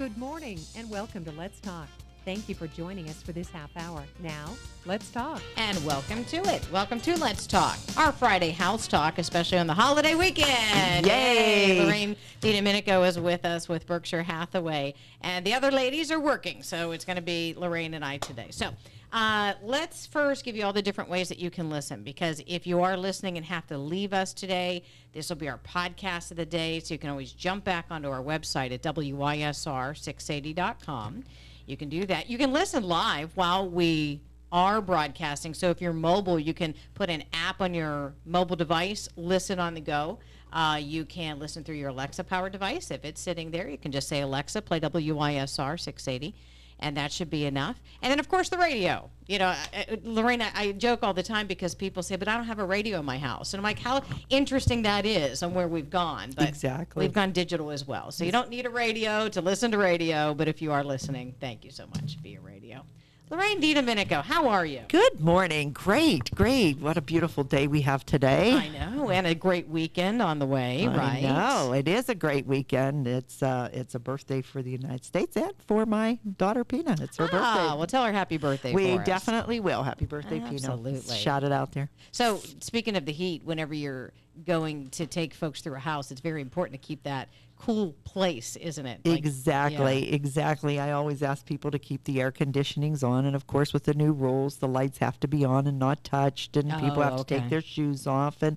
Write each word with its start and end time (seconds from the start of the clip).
Good 0.00 0.16
morning 0.16 0.58
and 0.78 0.88
welcome 0.88 1.26
to 1.26 1.30
Let's 1.32 1.60
Talk. 1.60 1.86
Thank 2.24 2.50
you 2.50 2.54
for 2.54 2.66
joining 2.66 3.08
us 3.08 3.22
for 3.22 3.32
this 3.32 3.48
half 3.48 3.70
hour. 3.76 4.04
Now, 4.22 4.50
let's 4.84 5.10
talk. 5.10 5.40
And 5.56 5.82
welcome 5.86 6.22
to 6.26 6.36
it. 6.54 6.70
Welcome 6.70 7.00
to 7.00 7.18
Let's 7.18 7.46
Talk, 7.46 7.78
our 7.96 8.12
Friday 8.12 8.50
house 8.50 8.86
talk, 8.86 9.18
especially 9.18 9.56
on 9.56 9.66
the 9.66 9.74
holiday 9.74 10.14
weekend. 10.14 11.06
Yay! 11.06 11.82
Lorraine 11.82 12.14
DiDomenico 12.42 13.08
is 13.08 13.18
with 13.18 13.46
us 13.46 13.70
with 13.70 13.86
Berkshire 13.86 14.22
Hathaway, 14.22 14.92
and 15.22 15.46
the 15.46 15.54
other 15.54 15.70
ladies 15.70 16.12
are 16.12 16.20
working, 16.20 16.62
so 16.62 16.92
it's 16.92 17.06
going 17.06 17.16
to 17.16 17.22
be 17.22 17.54
Lorraine 17.56 17.94
and 17.94 18.04
I 18.04 18.18
today. 18.18 18.48
So, 18.50 18.68
uh, 19.12 19.54
let's 19.62 20.06
first 20.06 20.44
give 20.44 20.54
you 20.54 20.64
all 20.64 20.74
the 20.74 20.82
different 20.82 21.10
ways 21.10 21.28
that 21.30 21.38
you 21.38 21.50
can 21.50 21.68
listen 21.68 22.04
because 22.04 22.40
if 22.46 22.64
you 22.66 22.80
are 22.82 22.96
listening 22.96 23.36
and 23.38 23.46
have 23.46 23.66
to 23.66 23.76
leave 23.76 24.12
us 24.12 24.32
today, 24.32 24.84
this 25.12 25.28
will 25.28 25.36
be 25.36 25.48
our 25.48 25.58
podcast 25.58 26.30
of 26.30 26.36
the 26.36 26.46
day. 26.46 26.78
So 26.78 26.94
you 26.94 26.98
can 26.98 27.10
always 27.10 27.32
jump 27.32 27.64
back 27.64 27.86
onto 27.90 28.08
our 28.08 28.22
website 28.22 28.72
at 28.72 28.82
WISR680.com. 28.82 31.24
You 31.70 31.76
can 31.76 31.88
do 31.88 32.04
that. 32.06 32.28
You 32.28 32.36
can 32.36 32.52
listen 32.52 32.82
live 32.82 33.30
while 33.36 33.68
we 33.68 34.20
are 34.52 34.80
broadcasting. 34.80 35.54
So 35.54 35.70
if 35.70 35.80
you're 35.80 35.92
mobile, 35.92 36.38
you 36.38 36.52
can 36.52 36.74
put 36.94 37.08
an 37.08 37.22
app 37.32 37.60
on 37.60 37.72
your 37.72 38.14
mobile 38.26 38.56
device, 38.56 39.08
listen 39.16 39.60
on 39.60 39.74
the 39.74 39.80
go. 39.80 40.18
Uh, 40.52 40.80
you 40.82 41.04
can 41.04 41.38
listen 41.38 41.62
through 41.62 41.76
your 41.76 41.90
Alexa 41.90 42.24
powered 42.24 42.50
device. 42.50 42.90
If 42.90 43.04
it's 43.04 43.20
sitting 43.20 43.52
there, 43.52 43.68
you 43.68 43.78
can 43.78 43.92
just 43.92 44.08
say, 44.08 44.22
Alexa, 44.22 44.62
play 44.62 44.80
WISR 44.80 45.78
680 45.78 46.34
and 46.80 46.96
that 46.96 47.12
should 47.12 47.30
be 47.30 47.46
enough. 47.46 47.80
And 48.02 48.10
then, 48.10 48.18
of 48.18 48.28
course, 48.28 48.48
the 48.48 48.58
radio. 48.58 49.08
You 49.26 49.38
know, 49.38 49.54
Lorraine, 50.02 50.42
I, 50.42 50.50
I 50.54 50.72
joke 50.72 51.00
all 51.02 51.14
the 51.14 51.22
time 51.22 51.46
because 51.46 51.74
people 51.74 52.02
say, 52.02 52.16
"But 52.16 52.26
I 52.26 52.36
don't 52.36 52.46
have 52.46 52.58
a 52.58 52.64
radio 52.64 52.98
in 52.98 53.04
my 53.04 53.18
house," 53.18 53.54
and 53.54 53.58
I'm 53.60 53.64
like, 53.64 53.78
"How 53.78 54.02
interesting 54.28 54.82
that 54.82 55.06
is 55.06 55.42
and 55.42 55.54
where 55.54 55.68
we've 55.68 55.88
gone." 55.90 56.30
But 56.36 56.48
Exactly. 56.48 57.04
we've 57.04 57.12
gone 57.12 57.30
digital 57.32 57.70
as 57.70 57.86
well, 57.86 58.10
so 58.10 58.24
you 58.24 58.32
don't 58.32 58.48
need 58.50 58.66
a 58.66 58.70
radio 58.70 59.28
to 59.28 59.40
listen 59.40 59.70
to 59.70 59.78
radio. 59.78 60.34
But 60.34 60.48
if 60.48 60.60
you 60.60 60.72
are 60.72 60.82
listening, 60.82 61.34
thank 61.40 61.64
you 61.64 61.70
so 61.70 61.86
much 61.86 62.18
via 62.22 62.40
radio. 62.40 62.84
Lorraine 63.30 63.60
DiDomenico, 63.62 64.24
how 64.24 64.48
are 64.48 64.66
you? 64.66 64.80
Good 64.88 65.20
morning. 65.20 65.70
Great, 65.70 66.34
great. 66.34 66.80
What 66.80 66.96
a 66.96 67.00
beautiful 67.00 67.44
day 67.44 67.68
we 67.68 67.82
have 67.82 68.04
today. 68.04 68.54
I 68.54 68.68
know, 68.70 69.08
and 69.10 69.24
a 69.24 69.36
great 69.36 69.68
weekend 69.68 70.20
on 70.20 70.40
the 70.40 70.46
way, 70.46 70.84
right? 70.88 70.98
I 70.98 71.20
know. 71.20 71.72
It 71.72 71.86
is 71.86 72.08
a 72.08 72.16
great 72.16 72.44
weekend. 72.46 73.06
It's 73.06 73.40
uh, 73.40 73.68
it's 73.72 73.94
a 73.94 74.00
birthday 74.00 74.42
for 74.42 74.62
the 74.62 74.72
United 74.72 75.04
States 75.04 75.36
and 75.36 75.52
for 75.68 75.86
my 75.86 76.18
daughter 76.38 76.64
Pina. 76.64 76.96
It's 77.00 77.18
her 77.18 77.28
Ah, 77.32 77.54
birthday. 77.68 77.78
well, 77.78 77.86
tell 77.86 78.04
her 78.04 78.10
happy 78.12 78.36
birthday. 78.36 78.72
we 78.74 78.94
for 78.96 79.00
us. 79.02 79.06
definitely 79.06 79.60
will. 79.60 79.84
Happy 79.84 80.06
birthday, 80.06 80.40
Pina. 80.40 80.54
Absolutely. 80.54 81.16
Shout 81.16 81.44
it 81.44 81.52
out 81.52 81.70
there. 81.70 81.88
So, 82.10 82.40
speaking 82.58 82.96
of 82.96 83.04
the 83.06 83.12
heat, 83.12 83.44
whenever 83.44 83.74
you're 83.74 84.12
going 84.44 84.90
to 84.90 85.06
take 85.06 85.34
folks 85.34 85.60
through 85.60 85.76
a 85.76 85.78
house, 85.78 86.10
it's 86.10 86.20
very 86.20 86.40
important 86.40 86.80
to 86.82 86.84
keep 86.84 87.04
that 87.04 87.28
cool 87.60 87.92
place, 88.04 88.56
isn't 88.56 88.86
it? 88.86 89.00
Like, 89.04 89.18
exactly, 89.18 90.08
yeah. 90.08 90.14
exactly. 90.14 90.78
I 90.80 90.92
always 90.92 91.22
ask 91.22 91.44
people 91.44 91.70
to 91.70 91.78
keep 91.78 92.04
the 92.04 92.20
air 92.20 92.32
conditionings 92.32 93.06
on, 93.06 93.26
and 93.26 93.36
of 93.36 93.46
course, 93.46 93.72
with 93.72 93.84
the 93.84 93.94
new 93.94 94.12
rules, 94.12 94.56
the 94.56 94.68
lights 94.68 94.98
have 94.98 95.20
to 95.20 95.28
be 95.28 95.44
on 95.44 95.66
and 95.66 95.78
not 95.78 96.02
touched, 96.02 96.56
and 96.56 96.76
people 96.78 97.02
Oh, 97.02 97.04
have 97.04 97.16
to 97.16 97.24
take 97.24 97.48
their 97.50 97.60
shoes 97.60 98.06
off, 98.06 98.42
and 98.42 98.56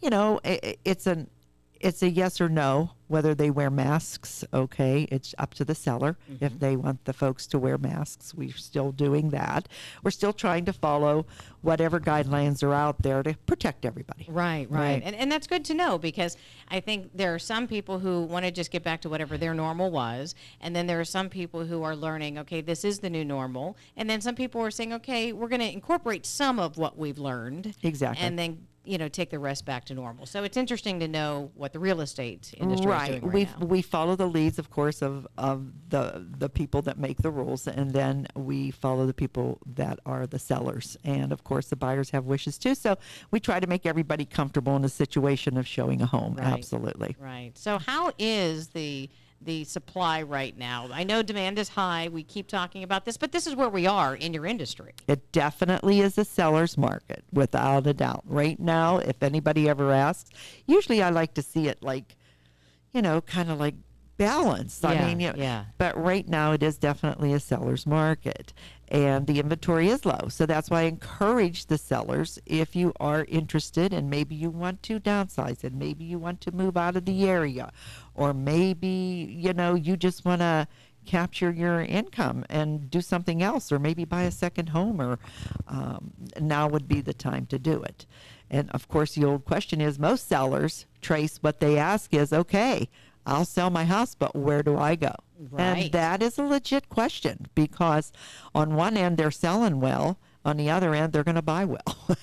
you 0.00 0.10
know, 0.10 0.40
i 0.44 0.58
i- 0.62 0.76
it's 0.84 1.06
an 1.06 1.28
it's 1.80 2.02
a 2.02 2.08
yes 2.08 2.40
or 2.40 2.48
no 2.48 2.92
whether 3.08 3.34
they 3.34 3.50
wear 3.50 3.70
masks. 3.70 4.44
Okay, 4.52 5.06
it's 5.10 5.34
up 5.38 5.54
to 5.54 5.64
the 5.64 5.74
seller 5.74 6.16
Mm-hmm. 6.30 6.44
if 6.44 6.58
they 6.58 6.76
want 6.76 7.04
the 7.04 7.12
folks 7.12 7.46
to 7.48 7.58
wear 7.58 7.76
masks. 7.76 8.34
We're 8.34 8.52
still 8.54 8.92
doing 8.92 9.30
that. 9.30 9.68
We're 10.02 10.10
still 10.10 10.32
trying 10.32 10.64
to 10.66 10.72
follow 10.72 11.26
whatever 11.62 11.98
guidelines 12.00 12.62
are 12.62 12.72
out 12.72 13.02
there 13.02 13.22
to 13.22 13.34
protect 13.46 13.84
everybody. 13.84 14.26
Right, 14.28 14.70
right. 14.70 14.80
Right. 14.84 15.02
And, 15.04 15.14
and 15.16 15.30
that's 15.32 15.46
good 15.46 15.64
to 15.66 15.74
know 15.74 15.98
because 15.98 16.36
I 16.68 16.80
think 16.80 17.10
there 17.14 17.34
are 17.34 17.38
some 17.38 17.66
people 17.66 17.98
who 17.98 18.22
want 18.22 18.44
to 18.44 18.50
just 18.50 18.70
get 18.70 18.82
back 18.84 19.00
to 19.02 19.08
whatever 19.08 19.36
their 19.38 19.54
normal 19.54 19.90
was. 19.90 20.34
And 20.60 20.74
then 20.76 20.86
there 20.86 21.00
are 21.00 21.04
some 21.04 21.28
people 21.28 21.64
who 21.64 21.82
are 21.82 21.96
learning, 21.96 22.38
okay, 22.38 22.60
this 22.60 22.84
is 22.84 22.98
the 23.00 23.10
new 23.10 23.24
normal. 23.24 23.76
And 23.96 24.08
then 24.08 24.20
some 24.20 24.34
people 24.34 24.60
are 24.62 24.70
saying, 24.70 24.92
okay, 24.94 25.32
we're 25.32 25.48
going 25.48 25.60
to 25.60 25.72
incorporate 25.72 26.26
some 26.26 26.58
of 26.58 26.76
what 26.78 26.96
we've 26.98 27.18
learned. 27.18 27.74
Exactly. 27.82 28.24
And 28.24 28.38
then, 28.38 28.66
you 28.84 28.98
know, 28.98 29.08
take 29.08 29.30
the 29.30 29.38
rest 29.38 29.64
back 29.64 29.84
to 29.86 29.94
normal. 29.94 30.26
So 30.26 30.44
it's 30.44 30.56
interesting 30.56 31.00
to 31.00 31.08
know 31.08 31.50
what 31.54 31.72
the 31.72 31.78
real 31.78 32.00
estate 32.00 32.52
industry 32.56 32.92
is 32.92 33.08
doing 33.08 33.22
right 33.22 33.32
we 33.32 33.44
now. 33.44 33.66
we 33.66 33.82
follow 33.82 34.16
the 34.16 34.26
leads, 34.26 34.58
of 34.58 34.70
course, 34.70 35.02
of 35.02 35.26
of 35.38 35.66
the 35.88 36.26
the 36.38 36.48
people 36.48 36.82
that 36.82 36.98
make 36.98 37.22
the 37.22 37.30
rules, 37.30 37.66
and 37.66 37.92
then 37.92 38.26
we 38.34 38.70
follow 38.70 39.06
the 39.06 39.14
people 39.14 39.58
that 39.74 39.98
are 40.04 40.26
the 40.26 40.38
sellers, 40.38 40.96
and 41.04 41.32
of 41.32 41.44
course, 41.44 41.68
the 41.68 41.76
buyers 41.76 42.10
have 42.10 42.26
wishes 42.26 42.58
too. 42.58 42.74
So 42.74 42.96
we 43.30 43.40
try 43.40 43.60
to 43.60 43.66
make 43.66 43.86
everybody 43.86 44.24
comfortable 44.24 44.76
in 44.76 44.84
a 44.84 44.88
situation 44.88 45.56
of 45.56 45.66
showing 45.66 46.02
a 46.02 46.06
home. 46.06 46.34
Right. 46.34 46.52
Absolutely. 46.52 47.16
Right. 47.18 47.52
So 47.54 47.78
how 47.78 48.12
is 48.18 48.68
the 48.68 49.08
the 49.44 49.64
supply 49.64 50.22
right 50.22 50.56
now? 50.56 50.88
I 50.92 51.04
know 51.04 51.22
demand 51.22 51.58
is 51.58 51.70
high. 51.70 52.08
We 52.08 52.22
keep 52.22 52.48
talking 52.48 52.82
about 52.82 53.04
this, 53.04 53.16
but 53.16 53.32
this 53.32 53.46
is 53.46 53.54
where 53.54 53.68
we 53.68 53.86
are 53.86 54.14
in 54.14 54.34
your 54.34 54.46
industry. 54.46 54.92
It 55.06 55.32
definitely 55.32 56.00
is 56.00 56.18
a 56.18 56.24
seller's 56.24 56.76
market, 56.76 57.24
without 57.32 57.86
a 57.86 57.94
doubt. 57.94 58.22
Right 58.24 58.58
now, 58.58 58.98
if 58.98 59.22
anybody 59.22 59.68
ever 59.68 59.92
asks, 59.92 60.30
usually 60.66 61.02
I 61.02 61.10
like 61.10 61.34
to 61.34 61.42
see 61.42 61.68
it 61.68 61.82
like, 61.82 62.16
you 62.92 63.02
know, 63.02 63.20
kind 63.20 63.50
of 63.50 63.58
like 63.60 63.74
balanced. 64.16 64.82
Yeah, 64.82 64.90
I 64.90 65.06
mean, 65.06 65.20
you 65.20 65.32
know, 65.32 65.38
yeah. 65.38 65.64
but 65.78 65.96
right 66.02 66.28
now 66.28 66.52
it 66.52 66.62
is 66.62 66.78
definitely 66.78 67.32
a 67.32 67.40
seller's 67.40 67.86
market 67.86 68.52
and 68.88 69.26
the 69.26 69.40
inventory 69.40 69.88
is 69.88 70.04
low. 70.04 70.28
So 70.28 70.46
that's 70.46 70.70
why 70.70 70.82
I 70.82 70.84
encourage 70.84 71.66
the 71.66 71.78
sellers 71.78 72.38
if 72.46 72.76
you 72.76 72.92
are 73.00 73.24
interested 73.28 73.92
and 73.92 74.10
maybe 74.10 74.34
you 74.34 74.50
want 74.50 74.82
to 74.84 75.00
downsize 75.00 75.64
and 75.64 75.78
maybe 75.78 76.04
you 76.04 76.18
want 76.18 76.40
to 76.42 76.52
move 76.52 76.76
out 76.76 76.96
of 76.96 77.04
the 77.04 77.28
area 77.28 77.72
or 78.14 78.34
maybe, 78.34 79.34
you 79.36 79.52
know, 79.52 79.74
you 79.74 79.96
just 79.96 80.24
want 80.24 80.42
to 80.42 80.68
capture 81.06 81.50
your 81.50 81.80
income 81.80 82.44
and 82.48 82.90
do 82.90 83.00
something 83.00 83.42
else 83.42 83.70
or 83.70 83.78
maybe 83.78 84.04
buy 84.04 84.22
a 84.22 84.30
second 84.30 84.70
home 84.70 85.00
or 85.00 85.18
um, 85.68 86.12
now 86.40 86.68
would 86.68 86.88
be 86.88 87.00
the 87.00 87.14
time 87.14 87.46
to 87.46 87.58
do 87.58 87.82
it. 87.82 88.06
And 88.50 88.70
of 88.70 88.88
course, 88.88 89.14
the 89.14 89.24
old 89.24 89.44
question 89.44 89.80
is 89.80 89.98
most 89.98 90.28
sellers 90.28 90.86
trace 91.00 91.38
what 91.38 91.60
they 91.60 91.78
ask 91.78 92.14
is 92.14 92.32
okay, 92.32 92.88
I'll 93.26 93.44
sell 93.44 93.70
my 93.70 93.84
house, 93.84 94.14
but 94.14 94.34
where 94.34 94.62
do 94.62 94.76
I 94.76 94.96
go? 94.96 95.14
Right. 95.38 95.62
And 95.62 95.92
that 95.92 96.22
is 96.22 96.38
a 96.38 96.42
legit 96.42 96.88
question 96.88 97.46
because 97.54 98.12
on 98.54 98.74
one 98.74 98.96
end 98.96 99.16
they're 99.16 99.30
selling 99.30 99.80
well, 99.80 100.18
on 100.44 100.56
the 100.56 100.70
other 100.70 100.94
end 100.94 101.12
they're 101.12 101.24
going 101.24 101.34
to 101.34 101.42
buy 101.42 101.64
well. 101.64 101.80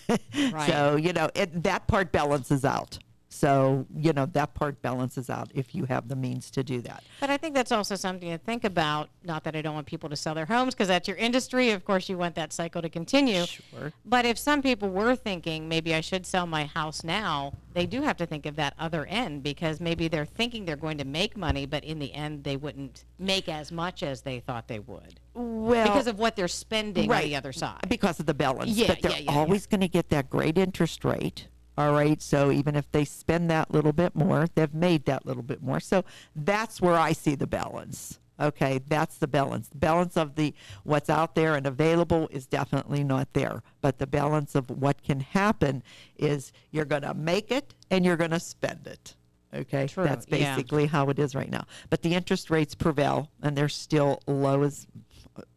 Right. 0.51 0.69
So, 0.69 0.95
you 0.95 1.13
know, 1.13 1.29
it, 1.35 1.63
that 1.63 1.87
part 1.87 2.11
balances 2.11 2.65
out. 2.65 2.99
So, 3.33 3.85
you 3.95 4.11
know, 4.11 4.25
that 4.33 4.53
part 4.55 4.81
balances 4.81 5.29
out 5.29 5.49
if 5.55 5.73
you 5.73 5.85
have 5.85 6.09
the 6.09 6.17
means 6.17 6.51
to 6.51 6.63
do 6.63 6.81
that. 6.81 7.01
But 7.21 7.29
I 7.29 7.37
think 7.37 7.55
that's 7.55 7.71
also 7.71 7.95
something 7.95 8.29
to 8.29 8.37
think 8.37 8.65
about. 8.65 9.09
Not 9.23 9.45
that 9.45 9.55
I 9.55 9.61
don't 9.61 9.73
want 9.73 9.87
people 9.87 10.09
to 10.09 10.17
sell 10.17 10.35
their 10.35 10.45
homes 10.45 10.73
because 10.75 10.89
that's 10.89 11.07
your 11.07 11.15
industry. 11.15 11.69
Of 11.71 11.85
course, 11.85 12.09
you 12.09 12.17
want 12.17 12.35
that 12.35 12.51
cycle 12.51 12.81
to 12.81 12.89
continue. 12.89 13.45
Sure. 13.45 13.93
But 14.03 14.25
if 14.25 14.37
some 14.37 14.61
people 14.61 14.89
were 14.89 15.15
thinking 15.15 15.69
maybe 15.69 15.95
I 15.95 16.01
should 16.01 16.25
sell 16.25 16.45
my 16.45 16.65
house 16.65 17.05
now, 17.05 17.53
they 17.73 17.85
do 17.85 18.01
have 18.01 18.17
to 18.17 18.25
think 18.25 18.45
of 18.45 18.57
that 18.57 18.73
other 18.77 19.05
end 19.05 19.43
because 19.43 19.79
maybe 19.79 20.09
they're 20.09 20.25
thinking 20.25 20.65
they're 20.65 20.75
going 20.75 20.97
to 20.97 21.05
make 21.05 21.37
money, 21.37 21.65
but 21.65 21.85
in 21.85 21.99
the 21.99 22.13
end, 22.13 22.43
they 22.43 22.57
wouldn't 22.57 23.05
make 23.17 23.47
as 23.47 23.71
much 23.71 24.03
as 24.03 24.23
they 24.23 24.41
thought 24.41 24.67
they 24.67 24.79
would 24.79 25.21
Well, 25.33 25.87
because 25.87 26.07
of 26.07 26.19
what 26.19 26.35
they're 26.35 26.49
spending 26.49 27.09
on 27.09 27.21
the 27.21 27.35
other 27.37 27.53
side. 27.53 27.87
because 27.87 28.19
of 28.19 28.25
the 28.25 28.33
balance. 28.33 28.71
Yeah, 28.71 28.87
but 28.87 29.01
they're 29.01 29.11
yeah, 29.11 29.17
yeah, 29.19 29.31
yeah. 29.31 29.39
always 29.39 29.67
going 29.67 29.81
to 29.81 29.87
get 29.87 30.09
that 30.09 30.29
great 30.29 30.57
interest 30.57 31.05
rate. 31.05 31.47
All 31.81 31.93
right. 31.93 32.21
So 32.21 32.51
even 32.51 32.75
if 32.75 32.91
they 32.91 33.05
spend 33.05 33.49
that 33.49 33.71
little 33.71 33.91
bit 33.91 34.15
more, 34.15 34.47
they've 34.53 34.73
made 34.73 35.05
that 35.05 35.25
little 35.25 35.41
bit 35.41 35.63
more. 35.63 35.79
So 35.79 36.05
that's 36.35 36.79
where 36.79 36.95
I 36.95 37.11
see 37.11 37.33
the 37.33 37.47
balance. 37.47 38.19
Okay, 38.39 38.81
that's 38.87 39.17
the 39.17 39.27
balance. 39.27 39.67
The 39.67 39.77
balance 39.77 40.15
of 40.15 40.35
the 40.35 40.53
what's 40.83 41.09
out 41.09 41.33
there 41.33 41.55
and 41.55 41.65
available 41.65 42.27
is 42.31 42.45
definitely 42.45 43.03
not 43.03 43.33
there. 43.33 43.63
But 43.81 43.97
the 43.97 44.05
balance 44.05 44.53
of 44.53 44.69
what 44.69 45.01
can 45.01 45.21
happen 45.21 45.81
is 46.17 46.51
you're 46.69 46.85
going 46.85 47.01
to 47.01 47.15
make 47.15 47.51
it 47.51 47.73
and 47.89 48.05
you're 48.05 48.17
going 48.17 48.31
to 48.31 48.39
spend 48.39 48.85
it. 48.85 49.15
Okay, 49.53 49.87
True, 49.87 50.03
that's 50.03 50.27
yeah. 50.29 50.55
basically 50.55 50.85
how 50.85 51.09
it 51.09 51.17
is 51.17 51.33
right 51.35 51.49
now. 51.49 51.65
But 51.89 52.03
the 52.03 52.13
interest 52.13 52.51
rates 52.51 52.75
prevail, 52.75 53.31
and 53.41 53.57
they're 53.57 53.69
still 53.69 54.21
low 54.27 54.61
as 54.63 54.85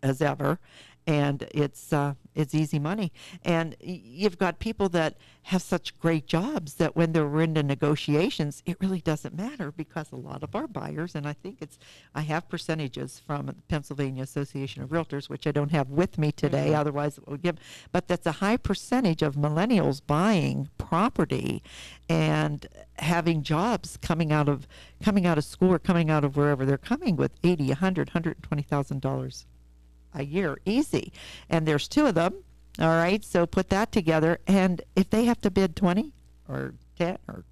as 0.02 0.22
ever, 0.22 0.58
and 1.06 1.46
it's 1.52 1.92
uh, 1.92 2.14
it's 2.34 2.54
easy 2.54 2.78
money. 2.78 3.12
And 3.44 3.76
you've 3.80 4.38
got 4.38 4.58
people 4.58 4.88
that 4.90 5.16
have 5.44 5.62
such 5.62 5.98
great 5.98 6.26
jobs 6.26 6.74
that 6.74 6.96
when 6.96 7.12
they're 7.12 7.40
in 7.40 7.54
the 7.54 7.62
negotiations, 7.62 8.62
it 8.64 8.78
really 8.80 9.00
doesn't 9.00 9.36
matter 9.36 9.70
because 9.70 10.10
a 10.10 10.16
lot 10.16 10.42
of 10.42 10.54
our 10.54 10.66
buyers, 10.66 11.14
and 11.14 11.28
I 11.28 11.34
think 11.34 11.58
it's 11.60 11.78
I 12.14 12.22
have 12.22 12.48
percentages 12.48 13.20
from 13.24 13.46
the 13.46 13.54
Pennsylvania 13.68 14.22
Association 14.22 14.82
of 14.82 14.90
Realtors, 14.90 15.28
which 15.28 15.46
I 15.46 15.52
don't 15.52 15.72
have 15.72 15.90
with 15.90 16.16
me 16.18 16.32
today, 16.32 16.74
otherwise 16.74 17.18
it 17.18 17.28
would 17.28 17.42
give. 17.42 17.56
But 17.92 18.08
that's 18.08 18.26
a 18.26 18.32
high 18.32 18.56
percentage 18.56 19.22
of 19.22 19.36
millennials 19.36 20.00
buying 20.04 20.70
property 20.78 21.62
and 22.08 22.66
having 22.96 23.42
jobs 23.42 23.98
coming 24.00 24.32
out 24.32 24.48
of 24.48 24.66
coming 25.02 25.26
out 25.26 25.36
of 25.36 25.44
school 25.44 25.72
or 25.72 25.78
coming 25.78 26.08
out 26.08 26.24
of 26.24 26.36
wherever 26.36 26.64
they're 26.64 26.78
coming 26.78 27.16
with 27.16 27.32
80 27.42 27.68
100 27.68 28.08
120000 28.08 29.00
dollars 29.00 29.46
a 30.14 30.24
year 30.24 30.58
easy 30.64 31.12
and 31.50 31.66
there's 31.66 31.88
two 31.88 32.06
of 32.06 32.14
them 32.14 32.34
all 32.80 32.88
right 32.88 33.24
so 33.24 33.46
put 33.46 33.68
that 33.68 33.92
together 33.92 34.38
and 34.46 34.82
if 34.96 35.10
they 35.10 35.24
have 35.24 35.40
to 35.40 35.50
bid 35.50 35.76
20 35.76 36.12
or 36.48 36.74
10 36.98 37.18
or 37.28 37.44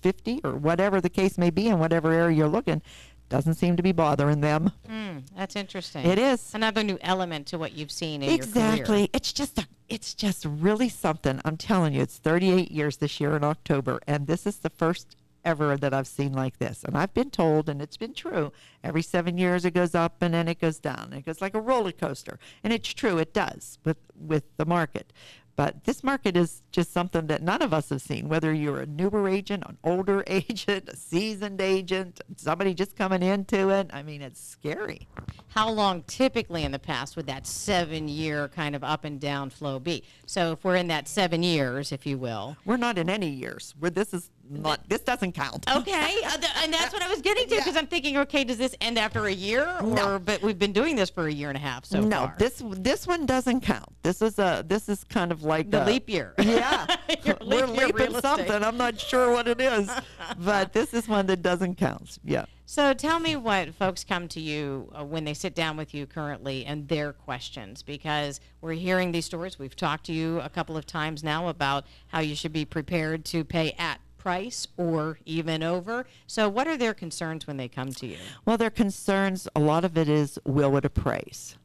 50 0.00 0.40
or 0.44 0.54
whatever 0.56 1.00
the 1.00 1.10
case 1.10 1.38
may 1.38 1.50
be 1.50 1.68
in 1.68 1.78
whatever 1.78 2.12
area 2.12 2.36
you're 2.36 2.48
looking 2.48 2.82
Doesn't 3.28 3.54
seem 3.54 3.76
to 3.78 3.82
be 3.82 3.92
bothering 3.92 4.42
them. 4.42 4.72
Hmm, 4.86 5.20
that's 5.34 5.56
interesting. 5.56 6.04
It 6.04 6.18
is. 6.18 6.52
another 6.52 6.82
new 6.82 6.98
element 7.00 7.46
to 7.46 7.56
what 7.56 7.72
you've 7.72 7.90
seen 7.90 8.22
in 8.22 8.30
Exactly. 8.30 9.08
It's 9.14 9.32
just 9.32 9.58
a, 9.58 9.66
it's 9.88 10.12
just 10.12 10.44
really 10.44 10.90
something. 10.90 11.40
I'm 11.42 11.56
telling 11.56 11.94
you, 11.94 12.02
it's 12.02 12.18
38 12.18 12.70
years 12.70 12.98
this 12.98 13.20
year 13.20 13.34
in 13.34 13.42
October, 13.42 14.00
and 14.06 14.26
this 14.26 14.46
is 14.46 14.58
the 14.58 14.68
first 14.68 15.16
ever 15.44 15.76
that 15.76 15.94
I've 15.94 16.06
seen 16.06 16.32
like 16.32 16.58
this. 16.58 16.84
And 16.84 16.96
I've 16.96 17.14
been 17.14 17.30
told, 17.30 17.68
and 17.68 17.82
it's 17.82 17.96
been 17.96 18.14
true, 18.14 18.52
every 18.82 19.02
seven 19.02 19.38
years 19.38 19.64
it 19.64 19.72
goes 19.72 19.94
up 19.94 20.22
and 20.22 20.34
then 20.34 20.48
it 20.48 20.60
goes 20.60 20.78
down. 20.78 21.12
It 21.12 21.26
goes 21.26 21.40
like 21.40 21.54
a 21.54 21.60
roller 21.60 21.92
coaster, 21.92 22.38
and 22.62 22.72
it's 22.72 22.92
true, 22.92 23.18
it 23.18 23.32
does 23.32 23.78
with 23.84 23.98
with 24.18 24.44
the 24.56 24.66
market. 24.66 25.12
But 25.54 25.84
this 25.84 26.02
market 26.02 26.36
is 26.36 26.62
just 26.72 26.92
something 26.92 27.26
that 27.26 27.42
none 27.42 27.60
of 27.62 27.74
us 27.74 27.90
have 27.90 28.00
seen, 28.00 28.28
whether 28.28 28.52
you're 28.52 28.80
a 28.80 28.86
newer 28.86 29.28
agent, 29.28 29.64
an 29.66 29.76
older 29.84 30.24
agent, 30.26 30.88
a 30.88 30.96
seasoned 30.96 31.60
agent, 31.60 32.20
somebody 32.36 32.74
just 32.74 32.96
coming 32.96 33.22
into 33.22 33.68
it. 33.68 33.90
I 33.92 34.02
mean, 34.02 34.22
it's 34.22 34.40
scary. 34.40 35.08
How 35.48 35.68
long 35.70 36.02
typically 36.04 36.62
in 36.64 36.72
the 36.72 36.78
past 36.78 37.16
would 37.16 37.26
that 37.26 37.46
seven 37.46 38.08
year 38.08 38.48
kind 38.48 38.74
of 38.74 38.82
up 38.82 39.04
and 39.04 39.20
down 39.20 39.50
flow 39.50 39.78
be? 39.78 40.04
So 40.26 40.52
if 40.52 40.64
we're 40.64 40.76
in 40.76 40.88
that 40.88 41.06
seven 41.08 41.42
years, 41.42 41.92
if 41.92 42.06
you 42.06 42.16
will. 42.16 42.56
We're 42.64 42.78
not 42.78 42.96
in 42.96 43.10
any 43.10 43.28
years 43.28 43.74
where 43.78 43.90
this 43.90 44.14
is 44.14 44.30
not, 44.50 44.86
this 44.88 45.00
doesn't 45.02 45.32
count. 45.32 45.64
Okay, 45.70 46.16
uh, 46.24 46.36
and 46.62 46.72
that's 46.72 46.92
what 46.92 47.00
I 47.02 47.08
was 47.08 47.22
getting 47.22 47.48
to 47.48 47.56
because 47.56 47.76
I'm 47.76 47.86
thinking, 47.86 48.18
okay, 48.18 48.44
does 48.44 48.58
this 48.58 48.74
end 48.80 48.98
after 48.98 49.26
a 49.26 49.32
year, 49.32 49.76
or 49.80 49.86
No. 49.86 50.18
but 50.18 50.42
we've 50.42 50.58
been 50.58 50.72
doing 50.72 50.96
this 50.96 51.10
for 51.10 51.26
a 51.26 51.32
year 51.32 51.48
and 51.48 51.56
a 51.56 51.60
half 51.60 51.84
so 51.84 52.00
far. 52.00 52.08
no, 52.08 52.16
far. 52.26 52.34
this 52.38 52.62
this 52.70 53.06
one 53.06 53.24
doesn't 53.24 53.60
count. 53.60 53.88
This 54.02 54.20
is 54.20 54.38
a 54.38 54.64
this 54.66 54.88
is 54.88 55.04
kind 55.04 55.32
of 55.32 55.42
like 55.44 55.51
the 55.60 55.84
a, 55.84 55.86
leap 55.86 56.08
year. 56.08 56.34
Yeah, 56.42 56.86
we're 57.26 57.66
leap 57.66 57.76
year 57.76 57.86
leaping 57.86 58.20
something. 58.20 58.62
I'm 58.62 58.76
not 58.76 58.98
sure 59.00 59.32
what 59.32 59.48
it 59.48 59.60
is, 59.60 59.90
but 60.38 60.72
this 60.72 60.92
is 60.92 61.08
one 61.08 61.26
that 61.26 61.42
doesn't 61.42 61.76
count. 61.76 62.18
Yeah. 62.24 62.46
So 62.66 62.94
tell 62.94 63.20
me 63.20 63.36
what 63.36 63.74
folks 63.74 64.02
come 64.02 64.28
to 64.28 64.40
you 64.40 64.90
uh, 64.94 65.04
when 65.04 65.24
they 65.24 65.34
sit 65.34 65.54
down 65.54 65.76
with 65.76 65.92
you 65.92 66.06
currently 66.06 66.64
and 66.64 66.88
their 66.88 67.12
questions 67.12 67.82
because 67.82 68.40
we're 68.60 68.72
hearing 68.72 69.12
these 69.12 69.26
stories. 69.26 69.58
We've 69.58 69.76
talked 69.76 70.06
to 70.06 70.12
you 70.12 70.40
a 70.40 70.48
couple 70.48 70.76
of 70.76 70.86
times 70.86 71.22
now 71.22 71.48
about 71.48 71.84
how 72.08 72.20
you 72.20 72.34
should 72.34 72.52
be 72.52 72.64
prepared 72.64 73.24
to 73.26 73.44
pay 73.44 73.72
at 73.78 74.00
price 74.22 74.68
or 74.76 75.18
even 75.26 75.62
over. 75.62 76.06
So 76.26 76.48
what 76.48 76.68
are 76.68 76.76
their 76.76 76.94
concerns 76.94 77.46
when 77.46 77.56
they 77.56 77.68
come 77.68 77.90
to 77.92 78.06
you? 78.06 78.18
Well, 78.46 78.56
their 78.56 78.70
concerns. 78.70 79.48
A 79.56 79.60
lot 79.60 79.84
of 79.84 79.98
it 79.98 80.08
is 80.08 80.38
will 80.44 80.76
it 80.76 80.84
appraise? 80.84 81.56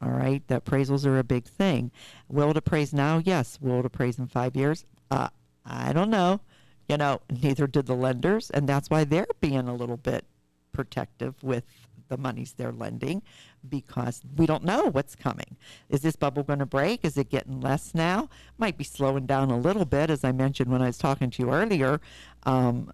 All 0.00 0.10
right, 0.10 0.46
the 0.46 0.60
appraisals 0.60 1.04
are 1.06 1.18
a 1.18 1.24
big 1.24 1.44
thing. 1.44 1.90
Will 2.28 2.50
it 2.50 2.56
appraise 2.56 2.92
now? 2.92 3.18
Yes. 3.18 3.58
Will 3.60 3.80
it 3.80 3.86
appraise 3.86 4.18
in 4.18 4.28
five 4.28 4.54
years? 4.54 4.84
Uh, 5.10 5.28
I 5.64 5.92
don't 5.92 6.10
know. 6.10 6.40
You 6.88 6.96
know, 6.96 7.20
neither 7.42 7.66
did 7.66 7.86
the 7.86 7.96
lenders, 7.96 8.50
and 8.50 8.68
that's 8.68 8.90
why 8.90 9.04
they're 9.04 9.26
being 9.40 9.68
a 9.68 9.74
little 9.74 9.96
bit 9.96 10.24
protective 10.72 11.42
with 11.42 11.64
the 12.08 12.16
monies 12.16 12.54
they're 12.56 12.72
lending 12.72 13.22
because 13.68 14.22
we 14.36 14.46
don't 14.46 14.64
know 14.64 14.86
what's 14.86 15.14
coming. 15.14 15.56
Is 15.88 16.00
this 16.00 16.16
bubble 16.16 16.42
going 16.42 16.60
to 16.60 16.66
break? 16.66 17.04
Is 17.04 17.16
it 17.18 17.28
getting 17.28 17.60
less 17.60 17.94
now? 17.94 18.28
Might 18.56 18.78
be 18.78 18.84
slowing 18.84 19.26
down 19.26 19.50
a 19.50 19.58
little 19.58 19.84
bit, 19.84 20.08
as 20.08 20.24
I 20.24 20.32
mentioned 20.32 20.70
when 20.70 20.80
I 20.80 20.86
was 20.86 20.98
talking 20.98 21.30
to 21.30 21.42
you 21.42 21.50
earlier, 21.50 22.00
um, 22.48 22.90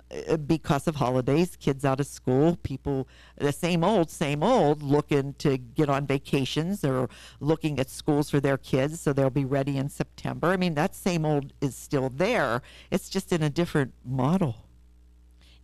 because 0.47 0.89
of 0.89 0.97
holidays, 0.97 1.55
kids 1.55 1.85
out 1.85 2.01
of 2.01 2.09
school, 2.09 2.59
people, 2.65 3.07
the 3.39 3.53
same 3.53 3.85
old, 3.85 4.11
same 4.11 4.43
old, 4.43 4.83
looking 4.83 5.35
to 5.35 5.59
get 5.59 5.89
on 5.89 6.09
vacations 6.09 6.85
or 6.85 7.09
looking 7.39 7.79
at 7.79 7.89
schools 7.89 8.29
for 8.29 8.41
their 8.41 8.59
kids 8.59 9.01
so 9.01 9.13
they'll 9.13 9.31
be 9.31 9.45
ready 9.45 9.77
in 9.79 9.89
September. 9.89 10.49
I 10.49 10.57
mean, 10.57 10.75
that 10.75 10.97
same 10.97 11.25
old 11.25 11.53
is 11.61 11.77
still 11.77 12.09
there. 12.09 12.63
It's 12.91 13.09
just 13.09 13.33
in 13.33 13.45
a 13.45 13.51
different 13.51 13.93
model. 14.05 14.57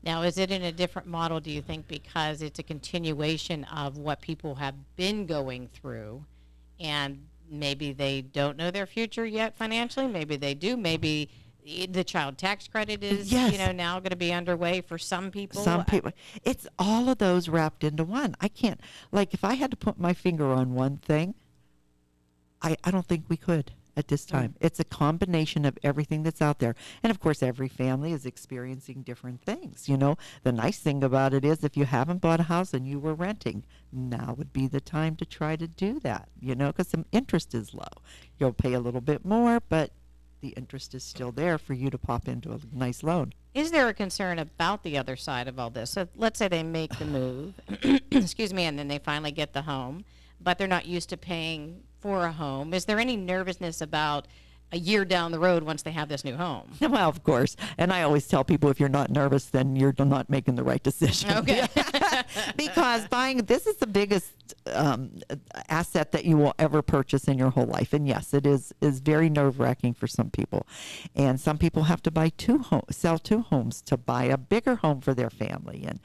Now, 0.04 0.22
is 0.22 0.38
it 0.38 0.52
in 0.52 0.62
a 0.62 0.72
different 0.72 1.08
model, 1.08 1.40
do 1.40 1.50
you 1.50 1.60
think, 1.60 1.88
because 1.88 2.42
it's 2.42 2.60
a 2.60 2.62
continuation 2.62 3.64
of 3.64 3.98
what 3.98 4.20
people 4.20 4.54
have 4.54 4.76
been 4.94 5.26
going 5.26 5.66
through 5.66 6.24
and 6.78 7.26
maybe 7.50 7.92
they 7.92 8.22
don't 8.22 8.56
know 8.56 8.70
their 8.70 8.86
future 8.86 9.26
yet 9.26 9.56
financially? 9.56 10.06
Maybe 10.06 10.36
they 10.36 10.54
do. 10.54 10.76
Maybe 10.76 11.28
the 11.64 12.04
child 12.04 12.38
tax 12.38 12.68
credit 12.68 13.02
is, 13.02 13.32
Yes. 13.32 13.52
you 13.52 13.58
know, 13.58 13.72
now 13.72 13.98
going 14.00 14.10
to 14.10 14.16
be 14.16 14.32
underway 14.32 14.80
for 14.80 14.98
some 14.98 15.30
people. 15.30 15.62
Some 15.62 15.84
people, 15.84 16.12
it's 16.44 16.66
all 16.78 17.08
of 17.08 17.18
those 17.18 17.48
wrapped 17.48 17.84
into 17.84 18.04
one. 18.04 18.34
I 18.40 18.48
can't, 18.48 18.80
like, 19.12 19.34
if 19.34 19.44
I 19.44 19.54
had 19.54 19.70
to 19.70 19.76
put 19.76 19.98
my 19.98 20.12
finger 20.12 20.52
on 20.52 20.74
one 20.74 20.96
thing, 20.98 21.34
I, 22.62 22.76
I 22.84 22.90
don't 22.90 23.06
think 23.06 23.24
we 23.28 23.36
could 23.36 23.72
at 23.96 24.08
this 24.08 24.24
mm. 24.24 24.30
time. 24.30 24.54
It's 24.60 24.80
a 24.80 24.84
combination 24.84 25.64
of 25.64 25.78
everything 25.82 26.22
that's 26.22 26.42
out 26.42 26.58
there. 26.58 26.74
And 27.02 27.10
of 27.10 27.20
course, 27.20 27.42
every 27.42 27.68
family 27.68 28.12
is 28.12 28.26
experiencing 28.26 29.02
different 29.02 29.42
things. 29.42 29.88
You 29.88 29.96
know, 29.96 30.16
the 30.42 30.52
nice 30.52 30.78
thing 30.78 31.02
about 31.04 31.34
it 31.34 31.44
is 31.44 31.64
if 31.64 31.76
you 31.76 31.84
haven't 31.84 32.20
bought 32.20 32.40
a 32.40 32.44
house 32.44 32.74
and 32.74 32.86
you 32.86 32.98
were 32.98 33.14
renting, 33.14 33.64
now 33.92 34.34
would 34.36 34.52
be 34.52 34.66
the 34.66 34.80
time 34.80 35.16
to 35.16 35.24
try 35.24 35.56
to 35.56 35.66
do 35.66 36.00
that, 36.00 36.28
you 36.40 36.54
know, 36.54 36.68
because 36.68 36.88
the 36.88 37.04
interest 37.12 37.54
is 37.54 37.74
low. 37.74 38.02
You'll 38.38 38.52
pay 38.52 38.72
a 38.72 38.80
little 38.80 39.00
bit 39.00 39.24
more, 39.24 39.60
but 39.68 39.92
the 40.40 40.48
interest 40.50 40.94
is 40.94 41.04
still 41.04 41.32
there 41.32 41.58
for 41.58 41.74
you 41.74 41.90
to 41.90 41.98
pop 41.98 42.28
into 42.28 42.52
a 42.52 42.58
nice 42.72 43.02
loan. 43.02 43.32
Is 43.54 43.70
there 43.70 43.88
a 43.88 43.94
concern 43.94 44.38
about 44.38 44.82
the 44.82 44.96
other 44.96 45.16
side 45.16 45.48
of 45.48 45.58
all 45.58 45.70
this? 45.70 45.90
So 45.90 46.08
let's 46.16 46.38
say 46.38 46.48
they 46.48 46.62
make 46.62 46.98
the 46.98 47.04
move, 47.04 47.54
excuse 48.10 48.52
me, 48.54 48.64
and 48.64 48.78
then 48.78 48.88
they 48.88 48.98
finally 48.98 49.32
get 49.32 49.52
the 49.52 49.62
home, 49.62 50.04
but 50.40 50.58
they're 50.58 50.68
not 50.68 50.86
used 50.86 51.08
to 51.10 51.16
paying 51.16 51.82
for 52.00 52.24
a 52.24 52.32
home. 52.32 52.72
Is 52.72 52.84
there 52.84 52.98
any 52.98 53.16
nervousness 53.16 53.80
about 53.80 54.26
a 54.72 54.78
year 54.78 55.04
down 55.04 55.32
the 55.32 55.38
road 55.38 55.64
once 55.64 55.82
they 55.82 55.90
have 55.90 56.08
this 56.08 56.24
new 56.24 56.36
home? 56.36 56.70
Well, 56.80 57.08
of 57.08 57.22
course. 57.22 57.56
And 57.78 57.92
I 57.92 58.02
always 58.02 58.26
tell 58.26 58.44
people 58.44 58.70
if 58.70 58.80
you're 58.80 58.88
not 58.88 59.10
nervous, 59.10 59.46
then 59.46 59.76
you're 59.76 59.94
not 59.98 60.30
making 60.30 60.54
the 60.54 60.64
right 60.64 60.82
decision. 60.82 61.30
Okay. 61.38 61.66
because 62.56 63.06
buying 63.08 63.38
this 63.38 63.66
is 63.66 63.76
the 63.76 63.86
biggest 63.86 64.32
um, 64.66 65.10
asset 65.68 66.12
that 66.12 66.24
you 66.24 66.36
will 66.36 66.54
ever 66.58 66.82
purchase 66.82 67.24
in 67.24 67.38
your 67.38 67.50
whole 67.50 67.66
life. 67.66 67.92
And 67.92 68.06
yes, 68.06 68.34
it 68.34 68.46
is 68.46 68.72
is 68.80 69.00
very 69.00 69.28
nerve 69.28 69.60
wracking 69.60 69.94
for 69.94 70.06
some 70.06 70.30
people. 70.30 70.66
And 71.14 71.40
some 71.40 71.58
people 71.58 71.84
have 71.84 72.02
to 72.02 72.10
buy 72.10 72.30
two 72.30 72.58
home, 72.58 72.84
sell 72.90 73.18
two 73.18 73.40
homes 73.40 73.82
to 73.82 73.96
buy 73.96 74.24
a 74.24 74.36
bigger 74.36 74.76
home 74.76 75.00
for 75.00 75.14
their 75.14 75.30
family. 75.30 75.84
And 75.86 76.00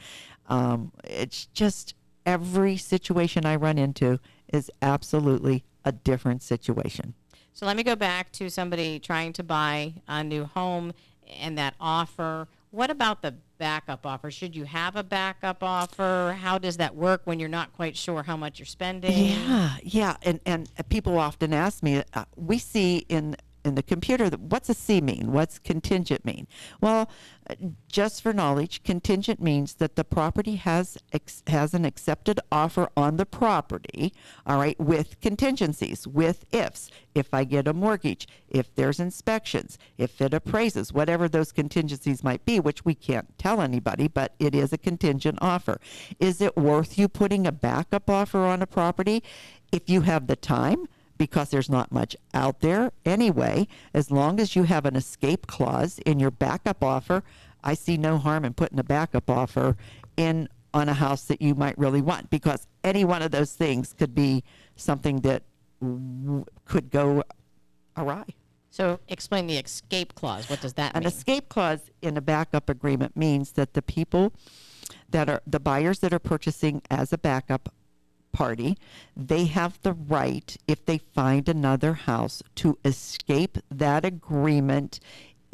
um, 0.48 0.92
it's 1.04 1.48
just 1.48 1.96
every 2.26 2.78
situation 2.78 3.46
I 3.46 3.56
run 3.56 3.78
into 3.78 4.20
is 4.52 4.72
absolutely 4.82 5.64
a 5.84 5.92
different 5.92 6.42
situation. 6.42 7.14
So 7.54 7.66
let 7.66 7.78
me 7.78 7.84
go 7.84 7.96
back 7.96 8.32
to 8.34 8.50
somebody 8.50 9.00
trying 9.00 9.34
to 9.34 9.44
buy 9.44 9.94
a 10.08 10.24
new 10.24 10.46
home 10.46 10.94
and 11.40 11.58
that 11.58 11.76
offer. 11.80 12.48
What 12.72 12.90
about 12.90 13.22
the 13.22 13.36
backup 13.58 14.06
offer? 14.06 14.32
Should 14.32 14.56
you 14.56 14.66
have 14.66 14.96
a 14.96 15.04
backup 15.04 15.64
offer? 15.64 16.38
How 16.40 16.58
does 16.58 16.78
that 16.78 16.96
work 16.96 17.22
when 17.26 17.40
you're 17.40 17.50
not 17.50 17.74
quite 17.74 17.98
sure 17.98 18.24
how 18.24 18.38
much 18.38 18.60
you're 18.60 18.66
spending? 18.66 19.12
Yeah, 19.12 19.78
yeah, 19.84 20.18
and 20.22 20.40
and 20.46 20.70
people 20.90 21.18
often 21.18 21.54
ask 21.54 21.84
me. 21.84 22.04
Uh, 22.14 22.26
we 22.36 22.58
see 22.58 23.06
in 23.10 23.36
in 23.66 23.76
the 23.76 23.84
computer 23.84 24.30
what's 24.30 24.70
a 24.70 24.74
C 24.74 25.02
mean? 25.02 25.32
What's 25.32 25.60
contingent 25.60 26.24
mean? 26.26 26.48
Well, 26.82 27.10
just 27.88 28.22
for 28.22 28.34
knowledge, 28.34 28.84
contingent 28.84 29.42
means 29.42 29.76
that 29.76 29.96
the 29.96 30.04
property 30.04 30.56
has 30.56 30.98
ex- 31.14 31.44
has 31.48 31.74
an 31.74 31.86
accepted 31.86 32.40
offer 32.52 32.90
on 32.98 33.18
the 33.18 33.26
property. 33.26 34.14
All 34.46 34.58
right, 34.58 34.80
with 34.80 35.20
contingencies, 35.22 36.08
with 36.08 36.46
ifs. 36.52 36.90
If 37.14 37.34
I 37.34 37.44
get 37.44 37.68
a 37.68 37.74
mortgage, 37.74 38.28
if 38.50 38.74
there's 38.76 39.00
inspections, 39.00 39.78
if 39.98 40.22
it 40.22 40.34
appraises, 40.34 40.92
whatever 40.92 41.30
those 41.30 41.52
contingencies 41.52 42.24
might 42.24 42.46
be, 42.46 42.60
which 42.60 42.84
we 42.84 42.96
can't 42.96 43.38
tell 43.38 43.62
anybody, 43.62 44.08
but 44.08 44.34
it 44.40 44.56
is 44.56 44.74
a 44.74 44.78
contingent 44.78 45.40
offer. 45.42 45.80
Is 46.20 46.42
it 46.42 46.58
worth 46.58 46.98
you 46.98 47.08
putting 47.08 47.48
a 47.48 47.52
backup 47.52 48.10
offer 48.10 48.40
on 48.40 48.62
a 48.62 48.68
property 48.68 49.24
if 49.72 49.90
you 49.90 50.02
have 50.02 50.28
the 50.28 50.36
time? 50.36 50.88
Because 51.18 51.50
there's 51.50 51.70
not 51.70 51.92
much 51.92 52.16
out 52.34 52.60
there 52.60 52.92
anyway. 53.06 53.68
As 53.94 54.12
long 54.12 54.40
as 54.40 54.56
you 54.56 54.64
have 54.64 54.86
an 54.86 54.96
escape 54.96 55.48
clause 55.48 56.00
in 56.00 56.20
your 56.20 56.32
backup 56.32 56.84
offer, 56.84 57.24
I 57.64 57.74
see 57.74 57.98
no 57.98 58.18
harm 58.18 58.44
in 58.46 58.54
putting 58.54 58.80
a 58.80 58.84
backup 58.84 59.30
offer 59.30 59.78
in 60.18 60.50
on 60.74 60.90
a 60.90 60.94
house 60.94 61.24
that 61.24 61.42
you 61.42 61.56
might 61.56 61.78
really 61.78 62.02
want 62.02 62.30
because 62.30 62.68
any 62.84 63.06
one 63.06 63.22
of 63.22 63.32
those 63.32 63.54
things 63.54 63.94
could 63.94 64.14
be 64.14 64.44
something 64.76 65.22
that 65.22 65.44
w- 65.82 66.46
could 66.66 66.92
go 66.92 67.24
awry. 67.96 68.26
So 68.72 69.00
explain 69.08 69.48
the 69.48 69.58
escape 69.58 70.16
clause. 70.16 70.50
What 70.50 70.60
does 70.60 70.74
that 70.74 70.94
An 70.94 71.00
mean? 71.00 71.08
An 71.08 71.14
escape 71.14 71.48
clause 71.48 71.90
in 72.02 72.18
a 72.18 72.22
backup 72.22 72.70
agreement 72.70 73.16
means 73.16 73.54
that 73.54 73.74
the 73.74 73.82
people 73.82 74.34
that 75.10 75.30
are 75.30 75.42
the 75.48 75.62
buyers 75.62 76.00
that 76.00 76.14
are 76.14 76.20
purchasing 76.20 76.82
as 76.92 77.14
a 77.14 77.18
backup 77.18 77.74
party, 78.36 78.78
they 79.16 79.46
have 79.46 79.82
the 79.82 79.94
right, 79.94 80.58
if 80.68 80.86
they 80.86 80.98
find 80.98 81.48
another 81.48 81.94
house, 81.94 82.44
to 82.56 82.78
escape 82.84 83.58
that 83.72 84.04
agreement 84.04 85.00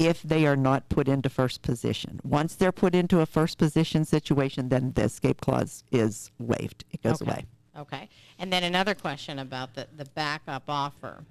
if 0.00 0.20
they 0.22 0.46
are 0.46 0.56
not 0.56 0.88
put 0.88 1.06
into 1.06 1.28
first 1.28 1.62
position. 1.62 2.18
Once 2.24 2.56
they're 2.56 2.72
put 2.72 2.92
into 2.92 3.20
a 3.20 3.26
first 3.26 3.56
position 3.56 4.04
situation, 4.04 4.68
then 4.68 4.92
the 4.94 5.04
escape 5.04 5.40
clause 5.40 5.84
is 5.92 6.32
waived. 6.40 6.84
It 6.90 7.02
goes 7.02 7.22
okay. 7.22 7.30
away. 7.30 7.46
Okay. 7.78 8.08
And 8.38 8.52
then 8.52 8.64
another 8.64 8.94
question 8.94 9.38
about 9.38 9.74
the, 9.74 9.86
the 9.96 10.04
backup 10.06 10.64
offer. 10.68 11.24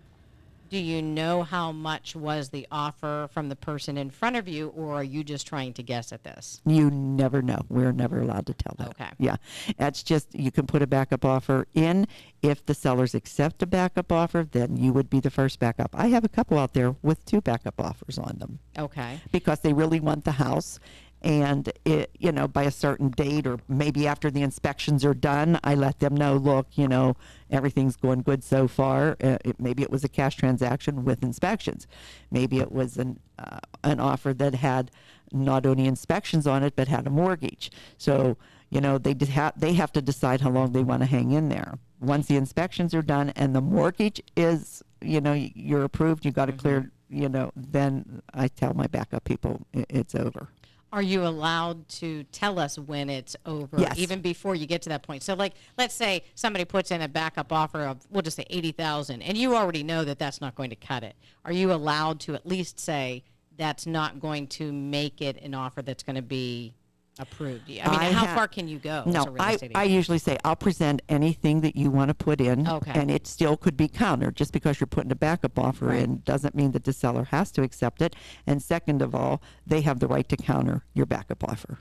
Do 0.72 0.78
you 0.78 1.02
know 1.02 1.44
how 1.44 1.74
much 1.74 2.16
was 2.16 2.48
the 2.50 2.66
offer 2.72 3.28
from 3.34 3.50
the 3.50 3.58
person 3.58 3.98
in 3.98 4.10
front 4.10 4.38
of 4.38 4.48
you, 4.48 4.70
or 4.70 4.94
are 4.94 5.04
you 5.04 5.22
just 5.22 5.46
trying 5.46 5.74
to 5.74 5.84
guess 5.84 6.14
at 6.14 6.24
this? 6.24 6.62
You 6.66 6.90
never 6.90 7.42
know. 7.42 7.60
We're 7.68 7.92
never 7.92 8.22
allowed 8.22 8.46
to 8.46 8.54
tell 8.54 8.74
that. 8.78 8.88
Okay. 8.92 9.10
Yeah. 9.20 9.36
That's 9.78 10.02
just, 10.02 10.34
you 10.34 10.50
can 10.50 10.66
put 10.68 10.82
a 10.82 10.88
backup 10.88 11.26
offer 11.26 11.68
in. 11.74 12.08
If 12.42 12.66
the 12.66 12.74
sellers 12.74 13.14
accept 13.14 13.62
a 13.62 13.66
backup 13.66 14.14
offer, 14.14 14.48
then 14.50 14.78
you 14.78 14.94
would 14.94 15.10
be 15.10 15.20
the 15.20 15.30
first 15.30 15.60
backup. 15.60 15.94
I 15.94 16.08
have 16.08 16.24
a 16.24 16.30
couple 16.30 16.58
out 16.58 16.74
there 16.74 16.96
with 17.02 17.26
two 17.26 17.42
backup 17.42 17.78
offers 17.78 18.18
on 18.18 18.38
them 18.40 18.60
Okay. 18.80 19.20
because 19.34 19.60
they 19.60 19.74
really 19.74 20.00
want 20.00 20.24
the 20.24 20.32
house. 20.32 20.80
And 21.22 21.72
it, 21.86 22.10
you 22.18 22.32
know, 22.32 22.48
by 22.48 22.64
a 22.64 22.72
certain 22.72 23.10
date 23.10 23.46
or 23.46 23.60
maybe 23.68 24.08
after 24.08 24.32
the 24.32 24.42
inspections 24.42 25.06
are 25.06 25.14
done, 25.14 25.60
I 25.64 25.76
let 25.76 26.00
them 26.00 26.16
know, 26.16 26.36
look, 26.36 26.68
you 26.74 26.88
know, 26.88 27.16
everything's 27.52 27.96
going 27.96 28.24
good 28.24 28.44
so 28.44 28.68
far. 28.68 29.18
Uh, 29.24 29.38
it, 29.46 29.60
maybe 29.60 29.84
it 29.84 29.92
was 29.92 30.04
a 30.04 30.10
cash 30.10 30.36
transaction 30.36 31.06
with 31.06 31.22
inspections. 31.22 31.86
Maybe 32.32 32.60
it 32.60 32.72
was 32.72 32.98
an, 32.98 33.20
uh, 33.38 33.60
an 33.84 34.00
offer 34.00 34.34
that 34.34 34.56
had 34.56 34.90
not 35.32 35.66
only 35.66 35.86
inspections 35.86 36.48
on 36.48 36.64
it, 36.64 36.76
but 36.76 36.88
had 36.88 37.06
a 37.06 37.12
mortgage. 37.12 37.72
So, 37.98 38.36
you 38.72 38.82
know, 38.82 38.98
they, 38.98 39.14
ha- 39.26 39.54
they 39.56 39.74
have 39.74 39.92
to 39.92 40.02
decide 40.02 40.42
how 40.42 40.50
long 40.50 40.72
they 40.72 40.84
want 40.84 41.04
to 41.04 41.08
hang 41.08 41.32
in 41.32 41.50
there. 41.50 41.78
Once 42.00 42.26
the 42.28 42.36
inspections 42.36 42.96
are 42.96 43.04
done 43.04 43.30
and 43.36 43.56
the 43.56 43.62
mortgage 43.62 44.22
is, 44.36 44.82
you 45.02 45.22
know, 45.22 45.34
you're 45.34 45.84
approved, 45.84 46.26
you 46.26 46.32
got 46.32 46.48
to 46.48 46.54
clear, 46.54 46.90
you 47.10 47.30
know, 47.30 47.52
then 47.56 48.24
I 48.34 48.48
tell 48.48 48.74
my 48.74 48.88
backup 48.88 49.24
people 49.24 49.62
it's 49.72 50.16
over. 50.16 50.50
Are 50.94 51.02
you 51.02 51.26
allowed 51.26 51.88
to 51.90 52.24
tell 52.26 52.60
us 52.60 52.78
when 52.78 53.10
it's 53.10 53.36
over, 53.46 53.80
Yes. 53.80 53.98
even 53.98 54.22
before 54.22 54.56
you 54.56 54.66
get 54.66 54.82
to 54.84 54.90
that 54.90 55.04
point? 55.04 55.24
So, 55.24 55.34
like, 55.36 55.54
let's 55.78 55.96
say 55.96 56.24
somebody 56.36 56.66
puts 56.66 56.92
in 56.92 57.02
a 57.02 57.08
backup 57.08 57.54
offer 57.54 57.82
of, 57.86 58.06
we'll 58.10 58.24
just 58.24 58.36
say 58.38 58.46
eighty 58.50 58.72
thousand, 58.74 59.22
and 59.22 59.38
you 59.38 59.56
already 59.56 59.84
know 59.84 60.04
that 60.04 60.20
that's 60.20 60.42
not 60.42 60.56
going 60.56 60.70
to 60.70 60.76
cut 60.76 61.04
it. 61.04 61.16
Are 61.46 61.52
you 61.54 61.72
allowed 61.72 62.20
to 62.22 62.36
at 62.36 62.46
least 62.46 62.80
say 62.80 63.24
that's 63.58 63.86
not 63.86 64.20
going 64.20 64.48
to 64.48 64.72
make 64.74 65.22
it 65.22 65.42
an 65.42 65.54
offer 65.54 65.82
that's 65.82 66.04
going 66.04 66.16
to 66.18 66.22
be 66.22 66.74
approved? 67.20 67.64
I 67.68 67.72
mean, 67.74 67.80
I 67.84 68.12
how 68.12 68.26
ha- 68.26 68.36
far 68.36 68.48
can 68.48 68.68
you 68.68 68.80
go? 68.80 69.04
as 69.06 69.08
a 69.08 69.10
No, 69.10 69.26
real 69.26 69.42
I, 69.42 69.54
estate 69.54 69.72
I 69.76 69.84
agent? 69.84 69.96
usually 69.96 70.18
say 70.18 70.38
I'll 70.44 70.56
present 70.56 71.02
anything 71.10 71.62
that 71.62 71.76
you 71.76 71.90
want 71.92 72.10
to 72.10 72.14
put 72.14 72.42
in, 72.42 72.68
Okay. 72.68 72.92
and 72.94 73.12
it 73.12 73.28
still 73.28 73.58
could 73.58 73.78
be 73.78 73.88
countered. 73.88 74.36
Just 74.36 74.54
because 74.54 74.80
you're 74.80 74.88
putting 74.88 75.12
a 75.12 75.16
backup 75.16 75.58
offer 75.60 75.88
Right. 75.88 76.00
in 76.04 76.22
doesn't 76.26 76.56
mean 76.56 76.72
that 76.72 76.84
the 76.84 76.94
seller 76.94 77.26
has 77.26 77.52
to 77.54 77.64
accept 77.64 78.02
it. 78.02 78.16
And 78.48 78.62
second 78.62 79.02
of 79.02 79.14
all, 79.14 79.42
they 79.66 79.82
have 79.82 80.00
the 80.00 80.08
right 80.08 80.28
to 80.30 80.38
counter 80.38 80.84
your 80.94 81.06
backup 81.06 81.44
offer. 81.44 81.80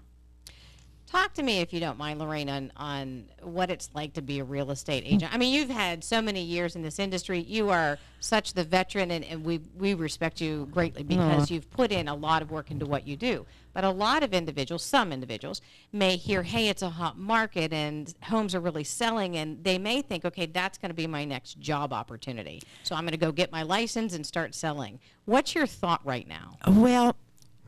Talk 1.10 1.34
to 1.34 1.42
me, 1.42 1.58
if 1.58 1.72
you 1.72 1.80
don't 1.80 1.98
mind, 1.98 2.20
Lorraine, 2.20 2.48
on, 2.48 2.70
on 2.76 3.24
what 3.42 3.68
it's 3.68 3.90
like 3.94 4.12
to 4.12 4.22
be 4.22 4.38
a 4.38 4.44
real 4.44 4.70
estate 4.70 5.02
agent. 5.04 5.34
I 5.34 5.38
mean, 5.38 5.52
you've 5.52 5.68
had 5.68 6.04
so 6.04 6.22
many 6.22 6.40
years 6.40 6.76
in 6.76 6.82
this 6.82 7.00
industry. 7.00 7.40
You 7.40 7.70
are 7.70 7.98
such 8.20 8.52
the 8.52 8.62
veteran, 8.62 9.10
and, 9.10 9.24
and 9.24 9.44
we, 9.44 9.60
we 9.76 9.94
respect 9.94 10.40
you 10.40 10.68
greatly 10.70 11.02
mm-hmm. 11.02 11.28
because 11.28 11.50
you've 11.50 11.68
put 11.72 11.90
in 11.90 12.06
a 12.06 12.14
lot 12.14 12.42
of 12.42 12.52
work 12.52 12.70
into 12.70 12.86
what 12.86 13.08
you 13.08 13.16
do. 13.16 13.44
But 13.72 13.82
a 13.82 13.90
lot 13.90 14.22
of 14.22 14.32
individuals, 14.32 14.84
some 14.84 15.12
individuals, 15.12 15.62
may 15.92 16.16
hear, 16.16 16.44
hey, 16.44 16.68
it's 16.68 16.82
a 16.82 16.90
hot 16.90 17.18
market 17.18 17.72
and 17.72 18.14
homes 18.22 18.54
are 18.54 18.60
really 18.60 18.84
selling, 18.84 19.36
and 19.36 19.64
they 19.64 19.78
may 19.78 20.02
think, 20.02 20.24
okay, 20.24 20.46
that's 20.46 20.78
going 20.78 20.90
to 20.90 20.94
be 20.94 21.08
my 21.08 21.24
next 21.24 21.58
job 21.58 21.92
opportunity. 21.92 22.62
So 22.84 22.94
I'm 22.94 23.02
going 23.02 23.12
to 23.12 23.16
go 23.16 23.32
get 23.32 23.50
my 23.50 23.64
license 23.64 24.14
and 24.14 24.24
start 24.24 24.54
selling. 24.54 25.00
What's 25.24 25.56
your 25.56 25.66
thought 25.66 26.02
right 26.04 26.28
now? 26.28 26.56
Well, 26.68 27.16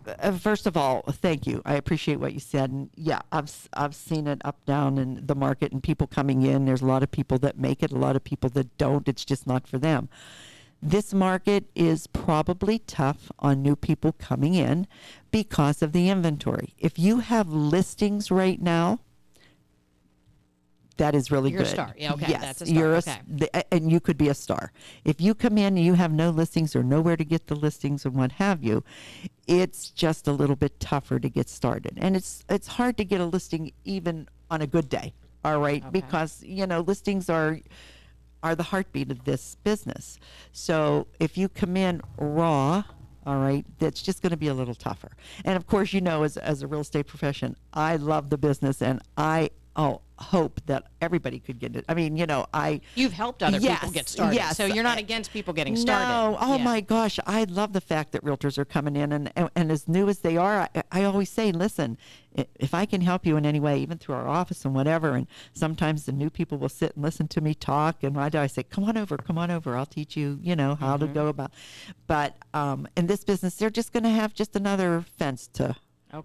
uh, 0.07 0.33
first 0.33 0.67
of 0.67 0.77
all, 0.77 1.03
thank 1.03 1.47
you. 1.47 1.63
I 1.65 1.75
appreciate 1.75 2.21
what 2.21 2.33
you 2.33 2.41
said. 2.41 2.71
And 2.71 2.91
yeah, 2.95 3.21
I've 3.31 3.69
I've 3.73 3.95
seen 3.95 4.27
it 4.27 4.41
up 4.45 4.65
down 4.67 4.99
in 4.99 5.27
the 5.27 5.35
market 5.35 5.73
and 5.73 5.83
people 5.83 6.07
coming 6.07 6.43
in. 6.43 6.65
There's 6.65 6.83
a 6.83 6.87
lot 6.87 7.03
of 7.03 7.11
people 7.11 7.39
that 7.39 7.59
make 7.59 7.83
it, 7.83 7.93
a 7.93 7.99
lot 7.99 8.17
of 8.17 8.25
people 8.25 8.51
that 8.51 8.77
don't. 8.79 9.09
It's 9.09 9.25
just 9.25 9.47
not 9.47 9.67
for 9.67 9.79
them. 9.79 10.09
This 10.85 11.15
market 11.15 11.67
is 11.77 12.09
probably 12.09 12.81
tough 12.81 13.31
on 13.39 13.63
new 13.63 13.77
people 13.77 14.13
coming 14.13 14.55
in 14.55 14.89
because 15.31 15.81
of 15.81 15.93
the 15.93 16.09
inventory. 16.11 16.75
If 16.77 16.99
you 16.99 17.21
have 17.21 17.49
listings 17.53 18.33
right 18.33 18.61
now, 18.61 18.99
that 20.99 21.15
is 21.15 21.31
really 21.31 21.51
You're 21.51 21.61
a 21.61 21.65
good. 21.65 21.73
star. 21.73 21.95
Yeah, 21.97 22.13
okay, 22.15 22.27
Yes, 22.29 22.41
that's 22.43 22.61
a 22.63 22.67
star. 22.67 22.79
You're 22.79 22.95
a, 22.95 22.99
Okay. 22.99 23.21
the- 23.27 23.75
and 23.75 23.91
you 23.91 24.01
could 24.01 24.17
be 24.19 24.29
a 24.29 24.35
star. 24.35 24.73
If 25.05 25.21
you 25.21 25.35
come 25.35 25.59
in 25.59 25.77
and 25.77 25.85
you 25.85 25.95
have 25.95 26.13
no 26.13 26.31
listings 26.31 26.75
or 26.77 26.83
nowhere 26.83 27.17
to 27.17 27.25
get 27.25 27.47
the 27.47 27.55
listings 27.57 28.05
and 28.05 28.15
what 28.15 28.33
have 28.33 28.63
you, 28.63 28.85
it's 29.47 29.91
just 29.91 30.29
a 30.29 30.33
little 30.33 30.57
bit 30.57 30.79
tougher 30.81 31.19
to 31.19 31.29
get 31.29 31.49
started. 31.49 31.95
And 31.97 32.17
it's 32.17 32.45
it's 32.49 32.67
hard 32.69 32.97
to 32.99 33.05
get 33.05 33.21
a 33.21 33.27
listing 33.27 33.73
even 33.85 34.29
on 34.51 34.63
a 34.63 34.67
good 34.67 34.89
day. 34.89 35.15
All 35.45 35.59
right, 35.61 35.83
because 35.91 36.43
you 36.45 36.67
know 36.67 36.81
listings 36.81 37.29
are 37.29 37.59
are 38.45 38.55
the 38.55 38.63
heartbeat 38.65 39.11
of 39.11 39.25
this 39.25 39.57
business. 39.65 40.19
So 40.53 41.07
if 41.21 41.37
you 41.39 41.49
come 41.49 41.77
in 41.77 42.01
raw, 42.17 42.83
all 43.25 43.39
right, 43.39 43.65
that's 43.79 44.03
just 44.03 44.21
going 44.21 44.31
to 44.31 44.37
be 44.37 44.49
a 44.49 44.55
little 44.55 44.75
tougher. 44.75 45.13
And 45.45 45.57
of 45.57 45.67
course, 45.69 45.93
you 45.93 46.01
know, 46.01 46.25
as, 46.25 46.37
as 46.37 46.63
a 46.63 46.67
real 46.67 46.81
estate 46.81 47.07
profession, 47.07 47.55
I 47.73 47.95
love 47.97 48.31
the 48.31 48.39
business 48.39 48.83
and 48.83 49.01
I 49.17 49.51
oh, 49.77 50.01
hope 50.19 50.61
that 50.67 50.85
everybody 51.01 51.41
could 51.41 51.59
get 51.59 51.75
it. 51.75 51.85
I 51.89 51.95
mean, 51.95 52.17
you 52.17 52.27
know, 52.27 52.47
I. 52.55 52.81
You've 52.95 53.13
helped 53.13 53.43
other 53.43 53.59
people 53.59 53.91
get 53.91 54.09
started. 54.09 54.37
yes. 54.37 54.57
So 54.57 54.67
you're 54.67 54.85
not 54.85 54.99
against 54.99 55.33
people 55.33 55.53
getting 55.53 55.75
started. 55.75 56.07
No, 56.09 56.37
oh 56.41 56.57
Yeah. 56.59 56.63
my 56.65 56.81
gosh, 56.81 57.19
I 57.27 57.45
love 57.45 57.73
the 57.73 57.81
fact 57.81 58.13
that 58.13 58.23
realtors 58.25 58.57
are 58.59 58.65
coming 58.65 58.95
in, 58.95 59.11
and 59.13 59.33
and, 59.35 59.51
and 59.57 59.73
as 59.73 59.89
new 59.89 60.09
as 60.09 60.21
they 60.21 60.37
are, 60.37 60.69
I, 60.75 60.83
I 60.93 61.05
always 61.05 61.29
say, 61.31 61.51
listen, 61.51 61.99
if 62.35 62.73
I 62.73 62.87
can 62.87 63.01
help 63.01 63.27
you 63.27 63.37
in 63.37 63.45
any 63.45 63.59
way, 63.61 63.79
even 63.81 63.99
through 63.99 64.15
our 64.15 64.29
office 64.29 64.65
and 64.65 64.75
whatever, 64.75 65.17
and 65.17 65.27
sometimes 65.55 66.05
the 66.07 66.13
new 66.13 66.31
people 66.31 66.57
will 66.57 66.69
sit 66.69 66.95
and 66.95 67.03
listen 67.05 67.27
to 67.29 67.41
me 67.41 67.53
talk, 67.55 68.03
and 68.05 68.17
I, 68.19 68.29
do, 68.29 68.39
I 68.39 68.47
say, 68.47 68.63
come 68.63 68.85
on 68.85 68.97
over, 68.97 69.17
come 69.17 69.39
on 69.39 69.51
over, 69.51 69.77
I'll 69.77 69.87
teach 69.87 70.17
you, 70.17 70.39
you 70.43 70.55
know, 70.55 70.75
how 70.77 70.97
Mm-hmm. 70.97 71.07
to 71.09 71.13
go 71.15 71.27
about. 71.29 71.53
But 72.07 72.37
um, 72.55 72.87
in 72.97 73.07
this 73.07 73.25
business, 73.25 73.55
they're 73.57 73.71
just 73.71 73.93
going 73.93 74.05
to 74.05 74.11
have 74.11 74.35
just 74.35 74.55
another 74.55 75.05
fence 75.19 75.49
to. 75.55 75.75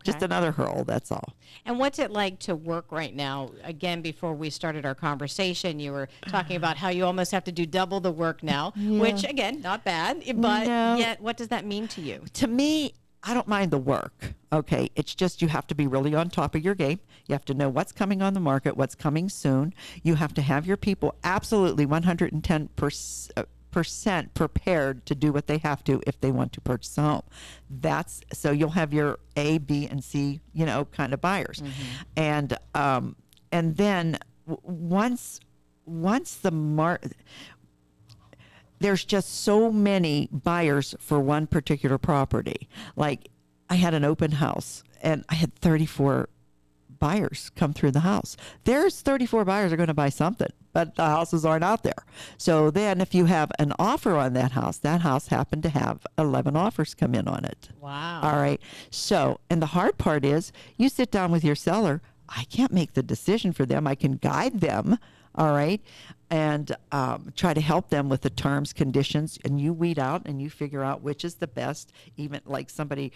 Just 0.03 0.21
another 0.21 0.51
hurl, 0.51 0.83
that's 0.83 1.11
all. 1.11 1.33
And 1.65 1.79
what's 1.79 1.97
it 1.99 2.11
like 2.11 2.39
to 2.39 2.55
work 2.55 2.91
right 2.91 3.15
now? 3.15 3.51
Again, 3.63 4.01
before 4.01 4.33
we 4.33 4.49
started 4.49 4.85
our 4.85 4.95
conversation, 4.95 5.79
you 5.79 5.91
were 5.93 6.09
talking 6.27 6.57
about 6.57 6.75
how 6.77 6.89
you 6.89 7.05
almost 7.05 7.31
have 7.31 7.43
to 7.45 7.51
do 7.51 7.65
double 7.65 7.99
the 7.99 8.11
work 8.11 8.43
now, 8.43 8.71
which 8.75 9.23
again, 9.23 9.61
not 9.61 9.83
bad, 9.85 10.23
but 10.35 10.67
No. 10.67 10.95
yet, 10.97 11.21
what 11.21 11.37
does 11.37 11.47
that 11.49 11.65
mean 11.65 11.87
to 11.89 12.01
you? 12.01 12.23
to 12.33 12.47
me, 12.47 12.93
I 13.23 13.33
don't 13.33 13.47
mind 13.47 13.71
the 13.71 13.77
work. 13.77 14.33
Okay. 14.53 14.89
It's 14.95 15.13
just 15.15 15.41
you 15.41 15.47
have 15.49 15.67
to 15.67 15.75
be 15.75 15.87
really 15.87 16.13
on 16.15 16.29
top 16.29 16.55
of 16.55 16.63
your 16.63 16.75
game. 16.75 16.99
You 17.27 17.33
have 17.33 17.43
to 17.45 17.53
know 17.53 17.67
what's 17.67 17.91
coming 17.91 18.21
on 18.21 18.33
the 18.33 18.39
market, 18.39 18.77
what's 18.77 18.95
coming 18.95 19.27
soon. 19.27 19.73
You 20.03 20.15
have 20.15 20.33
to 20.35 20.41
have 20.41 20.65
your 20.65 20.77
people 20.77 21.15
absolutely 21.23 21.85
110% 21.85 23.31
uh, 23.35 23.43
percent 23.71 24.33
prepared 24.33 25.05
to 25.05 25.15
do 25.15 25.31
what 25.31 25.47
they 25.47 25.57
have 25.59 25.83
to 25.85 26.01
if 26.07 26.19
they 26.19 26.31
want 26.31 26.53
to 26.53 26.61
purchase 26.61 26.97
a 26.97 27.01
home. 27.01 27.21
That's 27.69 28.21
so 28.33 28.51
you'll 28.51 28.69
have 28.71 28.93
your 28.93 29.19
A, 29.35 29.57
B, 29.59 29.87
and 29.87 30.03
C, 30.03 30.39
you 30.53 30.65
know, 30.65 30.85
kind 30.85 31.13
of 31.13 31.21
buyers, 31.21 31.61
and 32.15 32.57
um, 32.75 33.15
and 33.51 33.77
then 33.77 34.17
w- 34.47 34.61
once 34.63 35.39
once 35.85 36.35
the 36.35 36.51
mar 36.51 36.99
there's 38.79 39.03
just 39.03 39.41
so 39.43 39.71
many 39.71 40.29
buyers 40.31 40.93
for 40.99 41.19
one 41.19 41.47
particular 41.47 41.97
property. 41.97 42.67
Like 42.95 43.29
I 43.69 43.75
had 43.75 43.93
an 43.93 44.03
open 44.05 44.33
house 44.33 44.83
and 45.01 45.25
I 45.29 45.35
had 45.35 45.53
34 45.55 46.29
buyers 46.99 47.51
come 47.55 47.73
through 47.73 47.91
the 47.91 48.01
house. 48.01 48.37
There's 48.63 49.01
34 49.01 49.45
buyers 49.45 49.71
are 49.71 49.77
going 49.77 49.87
to 49.87 49.93
buy 49.93 50.09
something, 50.09 50.51
but 50.73 50.95
the 50.95 51.05
houses 51.05 51.45
aren't 51.45 51.63
out 51.63 51.83
there. 51.83 52.05
So 52.37 52.69
then 52.69 53.01
if 53.01 53.13
you 53.13 53.25
have 53.25 53.51
an 53.59 53.73
offer 53.79 54.15
on 54.15 54.33
that 54.33 54.51
house, 54.51 54.77
that 54.79 55.01
house 55.01 55.27
happened 55.27 55.63
to 55.63 55.69
have 55.69 56.05
11 56.17 56.55
offers 56.55 56.93
come 56.93 57.15
in 57.15 57.27
on 57.27 57.45
it. 57.45 57.69
Wow. 57.79 58.21
All 58.21 58.37
right. 58.37 58.61
So, 58.89 59.39
and 59.49 59.61
the 59.61 59.67
hard 59.67 59.97
part 59.97 60.25
is 60.25 60.51
you 60.77 60.89
sit 60.89 61.11
down 61.11 61.31
with 61.31 61.43
your 61.43 61.55
seller. 61.55 62.01
I 62.29 62.43
can't 62.45 62.73
make 62.73 62.93
the 62.93 63.03
decision 63.03 63.53
for 63.53 63.65
them. 63.65 63.87
I 63.87 63.95
can 63.95 64.13
guide 64.13 64.59
them. 64.59 64.97
All 65.35 65.51
right. 65.51 65.81
And 66.29 66.75
um, 66.91 67.31
try 67.35 67.53
to 67.53 67.61
help 67.61 67.89
them 67.89 68.09
with 68.09 68.21
the 68.21 68.29
terms, 68.29 68.73
conditions, 68.73 69.37
and 69.45 69.61
you 69.61 69.71
weed 69.71 69.99
out 69.99 70.23
and 70.25 70.41
you 70.41 70.49
figure 70.49 70.83
out 70.83 71.01
which 71.01 71.23
is 71.23 71.35
the 71.35 71.47
best. 71.47 71.93
Even 72.17 72.41
like 72.45 72.69
somebody, 72.69 73.13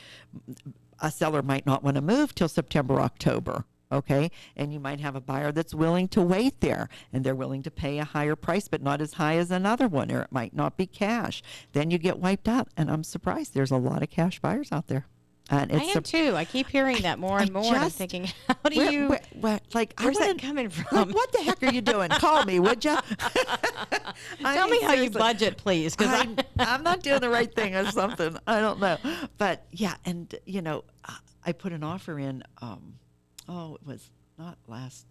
a 1.01 1.11
seller 1.11 1.41
might 1.41 1.65
not 1.65 1.83
want 1.83 1.95
to 1.95 2.01
move 2.01 2.33
till 2.35 2.47
September, 2.47 3.01
October. 3.01 3.65
Okay. 3.91 4.31
And 4.55 4.71
you 4.73 4.79
might 4.79 4.99
have 4.99 5.15
a 5.15 5.21
buyer 5.21 5.51
that's 5.51 5.73
willing 5.73 6.07
to 6.09 6.21
wait 6.21 6.61
there 6.61 6.87
and 7.11 7.23
they're 7.23 7.35
willing 7.35 7.61
to 7.63 7.71
pay 7.71 7.99
a 7.99 8.05
higher 8.05 8.35
price, 8.35 8.67
but 8.67 8.81
not 8.81 9.01
as 9.01 9.13
high 9.13 9.35
as 9.37 9.51
another 9.51 9.87
one, 9.87 10.11
or 10.11 10.21
it 10.21 10.31
might 10.31 10.55
not 10.55 10.77
be 10.77 10.85
cash. 10.85 11.41
Then 11.73 11.91
you 11.91 11.97
get 11.97 12.19
wiped 12.19 12.47
out. 12.47 12.69
And 12.77 12.89
I'm 12.89 13.03
surprised 13.03 13.53
there's 13.53 13.71
a 13.71 13.77
lot 13.77 14.01
of 14.03 14.09
cash 14.09 14.39
buyers 14.39 14.71
out 14.71 14.87
there. 14.87 15.05
And 15.49 15.69
I 15.73 15.75
it's 15.83 15.95
am 15.97 16.05
sur- 16.05 16.29
too. 16.29 16.35
I 16.37 16.45
keep 16.45 16.67
hearing 16.67 17.01
that 17.01 17.19
more 17.19 17.37
I 17.39 17.41
and 17.41 17.51
more. 17.51 17.65
and 17.65 17.75
I'm 17.83 17.89
thinking, 17.89 18.29
how 18.47 18.69
do 18.69 18.77
where- 18.77 18.91
you? 18.91 19.07
where- 19.09 19.21
where- 19.41 19.59
like, 19.73 19.93
where's 19.99 20.17
that 20.19 20.39
coming 20.39 20.65
like, 20.69 20.73
from? 20.89 21.11
what 21.11 21.29
the 21.33 21.39
heck 21.43 21.61
are 21.63 21.71
you 21.73 21.81
doing? 21.81 22.09
Call 22.09 22.45
me, 22.45 22.59
would 22.61 22.85
you? 22.85 22.97
Tell 24.41 24.67
me 24.69 24.81
how 24.81 24.93
you 24.93 25.09
budget, 25.09 25.57
please, 25.57 25.95
because 25.95 26.13
I'm, 26.13 26.37
I'm 26.59 26.83
not 26.83 27.01
doing 27.03 27.19
the 27.19 27.29
right 27.29 27.53
thing 27.53 27.75
or 27.75 27.85
something. 27.91 28.37
I 28.47 28.61
don't 28.61 28.79
know. 28.79 28.97
But 29.37 29.65
yeah, 29.71 29.95
and 30.05 30.33
you 30.45 30.61
know, 30.61 30.85
I- 31.05 31.17
I 31.45 31.51
put 31.51 31.73
an 31.73 31.83
offer 31.83 32.17
in. 32.19 32.43
Um, 32.61 32.93
oh, 33.51 33.75
it 33.75 33.85
was 33.85 34.09
not 34.37 34.57
last. 34.67 35.05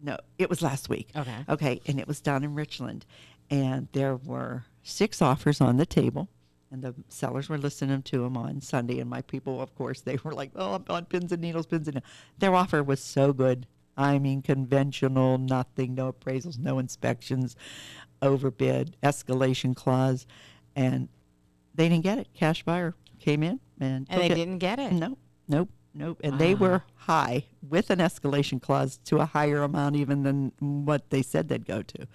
No, 0.00 0.18
it 0.38 0.50
was 0.50 0.60
last 0.62 0.88
week. 0.88 1.10
Okay. 1.16 1.36
Okay, 1.48 1.80
and 1.86 1.98
it 1.98 2.06
was 2.06 2.20
down 2.20 2.44
in 2.44 2.54
Richland, 2.54 3.06
and 3.50 3.88
there 3.92 4.16
were 4.16 4.64
six 4.82 5.22
offers 5.22 5.60
on 5.60 5.76
the 5.78 5.86
table. 5.86 6.28
And 6.70 6.82
the 6.82 6.94
sellers 7.08 7.48
were 7.48 7.58
listening 7.58 8.02
to 8.02 8.22
them 8.22 8.36
on 8.36 8.60
Sunday. 8.60 8.98
And 8.98 9.08
my 9.08 9.22
people, 9.22 9.62
of 9.62 9.72
course, 9.76 10.00
they 10.00 10.18
were 10.24 10.32
like, 10.34 10.50
oh, 10.56 10.74
I'm 10.74 10.84
on 10.90 11.04
pins 11.04 11.30
and 11.30 11.40
needles, 11.40 11.64
pins 11.64 11.86
and 11.86 11.94
needles. 11.94 12.10
Their 12.38 12.54
offer 12.56 12.82
was 12.82 13.00
so 13.00 13.32
good. 13.32 13.68
I 13.96 14.18
mean, 14.18 14.42
conventional, 14.42 15.38
nothing, 15.38 15.94
no 15.94 16.12
appraisals, 16.12 16.58
no 16.58 16.80
inspections, 16.80 17.54
overbid, 18.20 18.96
escalation 19.00 19.76
clause. 19.76 20.26
And 20.74 21.08
they 21.74 21.88
didn't 21.88 22.02
get 22.04 22.18
it. 22.18 22.28
Cash 22.34 22.64
buyer 22.64 22.94
came 23.20 23.44
in 23.44 23.60
and, 23.78 24.06
And 24.10 24.20
they 24.20 24.26
it. 24.30 24.34
didn't 24.34 24.58
get 24.58 24.80
it. 24.80 24.92
Nope, 24.92 25.18
nope, 25.48 25.70
nope. 25.96 26.20
And 26.22 26.38
they 26.38 26.54
ah. 26.54 26.58
were 26.58 26.82
high 26.94 27.44
with 27.68 27.90
an 27.90 27.98
escalation 27.98 28.60
clause 28.60 28.98
to 29.06 29.18
a 29.18 29.26
higher 29.26 29.62
amount 29.62 29.96
even 29.96 30.22
than 30.22 30.52
what 30.58 31.10
they 31.10 31.22
said 31.22 31.48
they'd 31.48 31.66
go 31.66 31.82
to. 31.82 32.06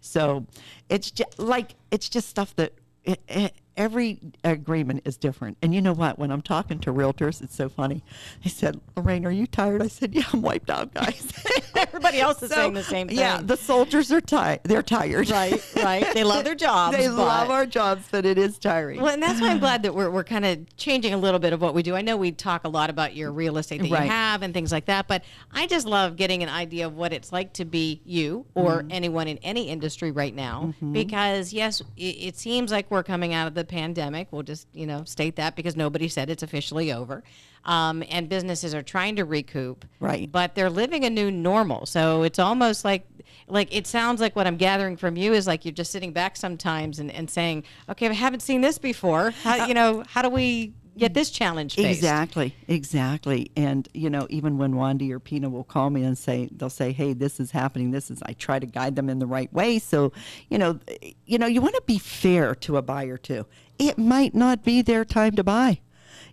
So 0.00 0.46
it's 0.88 1.10
just 1.10 1.38
like 1.38 1.74
it's 1.90 2.08
just 2.08 2.28
stuff 2.28 2.54
that 2.56 2.72
it, 3.04 3.20
it, 3.28 3.54
every 3.76 4.20
agreement 4.44 5.02
is 5.04 5.16
different. 5.16 5.56
And 5.62 5.74
you 5.74 5.80
know 5.82 5.92
what? 5.92 6.18
When 6.18 6.30
I'm 6.30 6.42
talking 6.42 6.78
to 6.80 6.92
realtors, 6.92 7.42
it's 7.42 7.54
so 7.54 7.68
funny. 7.68 8.02
They 8.42 8.50
said, 8.50 8.80
"Lorraine, 8.96 9.24
are 9.26 9.30
you 9.30 9.46
tired?" 9.46 9.82
I 9.82 9.88
said, 9.88 10.14
"Yeah, 10.14 10.24
I'm 10.32 10.42
wiped 10.42 10.70
out, 10.70 10.94
guys." 10.94 11.32
Everybody 11.76 12.20
else 12.20 12.42
is 12.42 12.48
So, 12.50 12.56
saying 12.56 12.72
the 12.74 12.82
same 12.82 13.08
thing. 13.08 13.18
Yeah, 13.18 13.40
the 13.42 13.56
soldiers 13.56 14.10
are 14.10 14.20
tired. 14.20 14.60
They're 14.64 14.82
tired. 14.82 15.28
right, 15.30 15.62
right. 15.76 16.06
They 16.14 16.24
love 16.24 16.44
their 16.44 16.54
jobs. 16.54 16.96
they 16.98 17.06
but- 17.08 17.16
love 17.16 17.50
our 17.50 17.66
jobs, 17.66 18.06
but 18.10 18.24
it 18.24 18.38
is 18.38 18.58
tiring. 18.58 19.00
Well, 19.00 19.12
and 19.12 19.22
that's 19.22 19.40
why 19.40 19.50
I'm 19.50 19.58
glad 19.58 19.82
that 19.84 19.94
we're, 19.94 20.10
we're 20.10 20.24
kind 20.24 20.44
of 20.46 20.76
changing 20.76 21.12
a 21.12 21.18
little 21.18 21.38
bit 21.40 21.52
of 21.52 21.60
what 21.60 21.74
we 21.74 21.82
do. 21.82 21.94
I 21.94 22.00
know 22.02 22.16
we 22.16 22.32
talk 22.32 22.64
a 22.64 22.68
lot 22.68 22.88
about 22.90 23.14
your 23.14 23.30
real 23.30 23.58
estate 23.58 23.82
that 23.82 23.90
Right. 23.90 24.04
you 24.04 24.10
have 24.10 24.42
and 24.42 24.54
things 24.54 24.72
like 24.72 24.86
that, 24.86 25.06
but 25.06 25.22
I 25.52 25.66
just 25.66 25.86
love 25.86 26.16
getting 26.16 26.42
an 26.42 26.48
idea 26.48 26.86
of 26.86 26.94
what 26.94 27.12
it's 27.12 27.32
like 27.32 27.52
to 27.54 27.64
be 27.64 28.00
you 28.04 28.46
or 28.54 28.76
Mm-hmm. 28.76 28.88
anyone 28.92 29.28
in 29.28 29.38
any 29.38 29.68
industry 29.68 30.10
right 30.10 30.34
now. 30.34 30.74
Because, 30.92 31.52
yes, 31.52 31.80
it, 31.96 32.02
it 32.02 32.36
seems 32.36 32.70
like 32.72 32.90
we're 32.90 33.02
coming 33.02 33.32
out 33.34 33.46
of 33.46 33.54
the 33.54 33.64
pandemic. 33.66 34.28
We'll 34.30 34.42
just, 34.42 34.66
you 34.72 34.86
know, 34.86 35.04
state 35.04 35.36
that 35.36 35.56
because 35.56 35.76
nobody 35.76 36.08
said 36.08 36.30
it's 36.30 36.42
officially 36.42 36.92
over. 36.92 37.22
Um, 37.64 38.04
and 38.08 38.28
businesses 38.28 38.74
are 38.74 38.82
trying 38.82 39.16
to 39.16 39.24
recoup. 39.24 39.84
Right. 39.98 40.30
But 40.30 40.54
they're 40.54 40.70
living 40.70 41.04
a 41.04 41.10
new 41.10 41.30
normal. 41.30 41.84
So 41.86 42.22
it's 42.22 42.38
almost 42.38 42.84
like, 42.84 43.06
like 43.48 43.74
it 43.74 43.86
sounds 43.86 44.20
like 44.20 44.36
what 44.36 44.46
I'm 44.46 44.56
gathering 44.56 44.96
from 44.96 45.16
you 45.16 45.32
is 45.32 45.46
like 45.46 45.64
you're 45.64 45.72
just 45.72 45.90
sitting 45.90 46.12
back 46.12 46.36
sometimes 46.36 47.00
and, 47.00 47.10
and 47.10 47.28
saying, 47.28 47.64
okay, 47.88 48.08
I 48.08 48.12
haven't 48.12 48.40
seen 48.40 48.60
this 48.60 48.78
before. 48.78 49.30
How, 49.30 49.66
you 49.66 49.74
know, 49.74 50.04
how 50.06 50.22
do 50.22 50.30
we 50.30 50.74
get 50.96 51.14
this 51.14 51.30
challenge 51.30 51.74
faced? 51.74 51.88
Exactly, 51.88 52.54
exactly. 52.68 53.50
And 53.56 53.88
you 53.94 54.10
know, 54.10 54.26
even 54.30 54.58
when 54.58 54.74
Wandy 54.74 55.10
or 55.10 55.20
Pina 55.20 55.48
will 55.48 55.64
call 55.64 55.90
me 55.90 56.02
and 56.02 56.16
say, 56.16 56.48
they'll 56.52 56.70
say, 56.70 56.92
"Hey, 56.92 57.12
this 57.12 57.40
is 57.40 57.50
happening. 57.50 57.90
This 57.90 58.10
is." 58.10 58.22
I 58.22 58.32
try 58.32 58.58
to 58.58 58.66
guide 58.66 58.96
them 58.96 59.08
in 59.08 59.18
the 59.18 59.26
right 59.26 59.52
way. 59.52 59.78
So, 59.78 60.12
you 60.48 60.58
know, 60.58 60.80
you 61.24 61.38
know, 61.38 61.46
you 61.46 61.60
want 61.60 61.74
to 61.74 61.82
be 61.86 61.98
fair 61.98 62.54
to 62.56 62.76
a 62.76 62.82
buyer 62.82 63.16
too. 63.16 63.46
It 63.78 63.98
might 63.98 64.34
not 64.34 64.64
be 64.64 64.82
their 64.82 65.04
time 65.04 65.32
to 65.36 65.44
buy. 65.44 65.80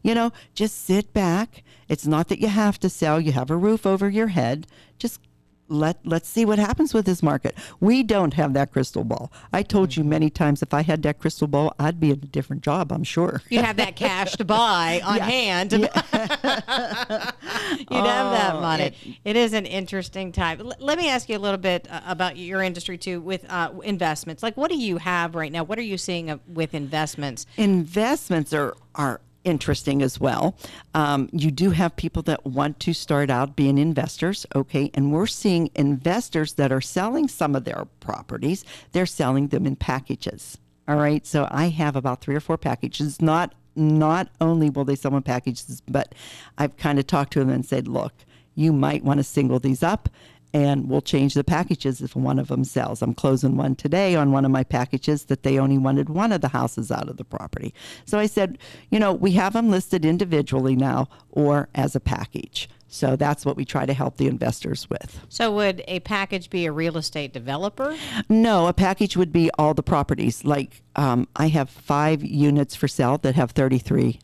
You 0.02 0.14
know, 0.14 0.32
just 0.54 0.84
sit 0.86 1.14
back. 1.14 1.64
It's 1.88 2.06
not 2.06 2.28
that 2.28 2.40
you 2.40 2.48
have 2.48 2.80
to 2.80 2.90
sell. 2.90 3.22
You 3.22 3.32
have 3.32 3.50
a 3.50 3.56
roof 3.56 3.86
over 3.86 4.10
your 4.10 4.28
head. 4.28 4.68
Just 4.98 5.22
let 5.74 5.98
let's 6.06 6.30
see 6.30 6.46
what 6.46 6.60
happens 6.60 6.94
with 6.94 7.06
this 7.06 7.24
market. 7.24 7.56
We 7.80 8.04
don't 8.04 8.34
have 8.36 8.54
that 8.54 8.72
crystal 8.72 9.04
ball. 9.04 9.32
I 9.52 9.64
told 9.64 9.96
you 9.96 10.04
many 10.04 10.30
times 10.30 10.62
if 10.62 10.74
I 10.74 10.84
had 10.84 11.02
that 11.04 11.20
crystal 11.20 11.48
ball, 11.48 11.74
I'd 11.80 12.00
be 12.00 12.12
in 12.12 12.20
a 12.24 12.28
different 12.28 12.62
job, 12.62 12.92
I'm 12.92 13.04
sure. 13.04 13.42
You 13.50 13.62
have 13.62 13.78
that 13.78 13.96
cash 13.96 14.34
to 14.34 14.46
buy 14.46 15.02
on 15.04 15.18
Yeah. 15.18 15.26
hand. 15.26 15.72
You'd 15.74 15.90
have 15.92 16.12
that 18.32 18.56
Oh, 18.56 18.62
money. 18.62 18.84
it- 18.84 18.94
it 19.26 19.36
is 19.36 19.54
an 19.54 19.66
interesting 19.66 20.32
time. 20.32 20.60
L- 20.62 20.74
let 20.80 20.98
me 20.98 21.10
ask 21.10 21.30
you 21.30 21.38
a 21.38 21.40
little 21.40 21.58
bit 21.58 21.88
uh, 21.90 22.02
about 22.06 22.38
your 22.38 22.62
industry 22.62 22.98
too, 22.98 23.22
with 23.22 23.46
uh, 23.50 23.72
investments. 23.84 24.44
Like, 24.44 24.58
what 24.58 24.70
do 24.70 24.78
you 24.78 24.98
have 24.98 25.36
right 25.36 25.52
now? 25.52 25.64
What 25.64 25.80
are 25.80 25.84
you 25.84 25.98
seeing 25.98 26.30
uh, 26.30 26.38
with 26.48 26.74
investments? 26.74 27.46
investments 27.58 28.54
are 28.54 28.76
are 28.96 29.22
interesting 29.44 30.02
as 30.02 30.20
well. 30.20 30.56
Um, 30.94 31.30
you 31.32 31.52
do 31.52 31.72
have 31.72 31.96
people 31.96 32.22
that 32.24 32.46
want 32.46 32.80
to 32.82 32.94
start 32.94 33.30
out 33.30 33.56
being 33.56 33.78
investors, 33.78 34.46
okay, 34.56 34.92
and 34.94 35.12
we're 35.12 35.28
seeing 35.28 35.70
investors 35.76 36.54
that 36.54 36.72
are 36.72 36.82
selling 36.82 37.28
some 37.28 37.56
of 37.56 37.64
their 37.66 37.86
properties. 38.00 38.66
They're 38.92 39.06
selling 39.06 39.48
them 39.48 39.66
in 39.66 39.76
packages. 39.76 40.58
All 40.88 40.98
right, 40.98 41.26
so 41.26 41.48
I 41.50 41.70
have 41.70 41.96
about 41.96 42.22
three 42.22 42.36
or 42.36 42.42
four 42.42 42.58
packages. 42.58 43.22
Not 43.22 43.54
not 43.76 44.30
only 44.40 44.70
will 44.70 44.86
they 44.86 44.96
sell 44.96 45.16
in 45.16 45.24
packages, 45.24 45.82
but 45.88 46.14
I've 46.58 46.78
kind 46.78 47.00
of 47.00 47.08
talked 47.08 47.34
to 47.34 47.40
them 47.40 47.50
and 47.50 47.66
said, 47.66 47.88
look, 47.88 48.14
you 48.54 48.72
might 48.72 49.04
want 49.04 49.18
to 49.18 49.24
single 49.24 49.60
these 49.60 49.82
up 49.82 50.10
and 50.54 50.88
we'll 50.90 51.02
change 51.02 51.34
the 51.34 51.44
packages 51.44 52.02
if 52.02 52.16
one 52.16 52.38
of 52.38 52.48
them 52.48 52.64
sells. 52.64 53.02
I'm 53.02 53.14
closing 53.16 53.58
one 53.58 53.76
today 53.76 54.16
on 54.16 54.32
one 54.32 54.46
of 54.46 54.52
my 54.52 54.64
packages 54.64 55.26
that 55.26 55.44
they 55.44 55.58
only 55.58 55.78
wanted 55.80 56.10
one 56.10 56.32
of 56.32 56.42
the 56.42 56.50
houses 56.50 56.92
out 56.92 57.10
of 57.10 57.18
the 57.18 57.24
property. 57.26 57.74
So 58.06 58.20
I 58.20 58.28
said, 58.28 58.60
you 58.92 59.00
know, 59.00 59.12
we 59.14 59.32
have 59.32 59.54
them 59.54 59.72
listed 59.72 60.06
individually 60.06 60.76
now 60.76 61.10
or 61.32 61.70
as 61.74 61.96
a 61.96 62.00
package. 62.00 62.70
So 62.88 63.16
that's 63.16 63.44
what 63.44 63.58
we 63.58 63.66
try 63.66 63.88
to 63.88 63.94
help 63.94 64.18
the 64.18 64.28
investors 64.28 64.88
with. 64.88 65.20
So, 65.28 65.50
would 65.52 65.84
a 65.88 66.00
package 66.02 66.52
be 66.52 66.68
a 66.68 66.72
real 66.72 66.96
estate 66.96 67.34
developer? 67.34 67.98
No, 68.30 68.68
a 68.68 68.74
package 68.74 69.18
would 69.18 69.34
be 69.34 69.50
all 69.58 69.74
the 69.74 69.82
properties. 69.82 70.46
Like 70.46 70.84
um, 70.96 71.28
I 71.36 71.48
have 71.48 71.72
five 71.72 72.24
units 72.24 72.76
for 72.76 72.88
sale 72.88 73.18
that 73.24 73.34
have 73.34 73.50
33, 73.50 74.20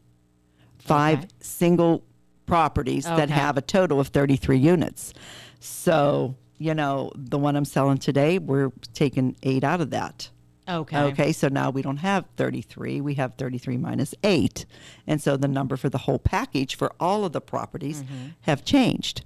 five 0.77 1.17
Okay. 1.19 1.27
single 1.39 2.03
properties 2.45 3.05
that 3.05 3.31
have 3.31 3.57
a 3.57 3.61
total 3.61 3.99
of 3.99 4.09
33 4.09 4.57
units. 4.59 5.13
So, 5.59 6.35
you 6.57 6.73
know, 6.73 7.11
the 7.15 7.37
one 7.37 7.55
I'm 7.55 7.65
selling 7.65 7.97
today, 7.97 8.39
we're 8.39 8.71
taking 8.93 9.35
eight 9.43 9.63
out 9.63 9.81
of 9.81 9.89
that. 9.91 10.29
Okay. 10.69 11.01
Okay, 11.01 11.31
so 11.31 11.47
now 11.47 11.71
we 11.71 11.81
don't 11.81 11.97
have 11.97 12.25
33, 12.37 13.01
we 13.01 13.15
have 13.15 13.33
33 13.35 13.77
minus 13.77 14.13
8. 14.23 14.65
And 15.07 15.19
so 15.19 15.35
the 15.35 15.47
number 15.47 15.75
for 15.77 15.89
the 15.89 15.97
whole 15.97 16.19
package 16.19 16.75
for 16.75 16.93
all 16.99 17.25
of 17.25 17.31
the 17.31 17.41
properties 17.41 18.03
mm-hmm. 18.03 18.27
have 18.41 18.63
changed. 18.63 19.23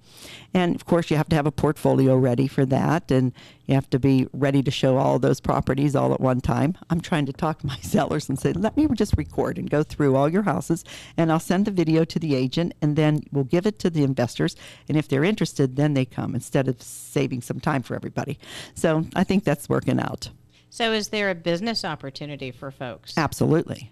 And 0.53 0.73
of 0.73 0.86
course, 0.86 1.12
you 1.12 1.17
have 1.17 1.27
to 1.29 1.36
have 1.36 1.45
a 1.45 1.51
portfolio 1.51 2.15
ready 2.15 2.47
for 2.47 2.65
that 2.67 3.12
and 3.12 3.34
you 3.65 3.75
have 3.75 3.89
to 3.89 3.99
be 3.99 4.27
ready 4.32 4.63
to 4.63 4.71
show 4.71 4.97
all 4.97 5.19
those 5.19 5.41
properties 5.41 5.95
all 5.95 6.13
at 6.13 6.21
one 6.21 6.39
time. 6.39 6.77
I'm 6.89 7.01
trying 7.01 7.25
to 7.25 7.34
talk 7.34 7.60
to 7.60 7.67
my 7.73 7.77
sellers 7.77 8.29
and 8.29 8.39
say, 8.39 8.53
"Let 8.53 8.77
me 8.77 8.88
just 8.93 9.17
record 9.17 9.58
and 9.58 9.69
go 9.69 9.84
through 9.84 10.15
all 10.15 10.29
your 10.29 10.43
houses 10.43 10.86
and 11.17 11.32
I'll 11.32 11.39
send 11.39 11.65
the 11.65 11.71
video 11.71 12.06
to 12.06 12.19
the 12.19 12.36
agent 12.36 12.73
and 12.82 12.95
then 12.95 13.23
we'll 13.32 13.43
give 13.43 13.65
it 13.65 13.79
to 13.79 13.89
the 13.89 14.03
investors 14.03 14.56
and 14.88 14.97
if 14.97 15.10
they're 15.10 15.23
interested, 15.25 15.75
then 15.75 15.93
they 15.93 16.06
come 16.06 16.36
instead 16.36 16.67
of 16.69 16.82
saving 16.82 17.41
some 17.41 17.60
time 17.60 17.84
for 17.84 17.95
everybody." 17.95 18.39
So, 18.75 19.06
I 19.15 19.23
think 19.25 19.43
that's 19.43 19.67
working 19.67 19.99
out. 19.99 20.29
So, 20.74 20.92
is 20.92 21.10
there 21.10 21.30
a 21.30 21.36
business 21.36 21.86
opportunity 21.86 22.50
for 22.50 22.72
folks? 22.72 23.14
Absolutely. 23.16 23.92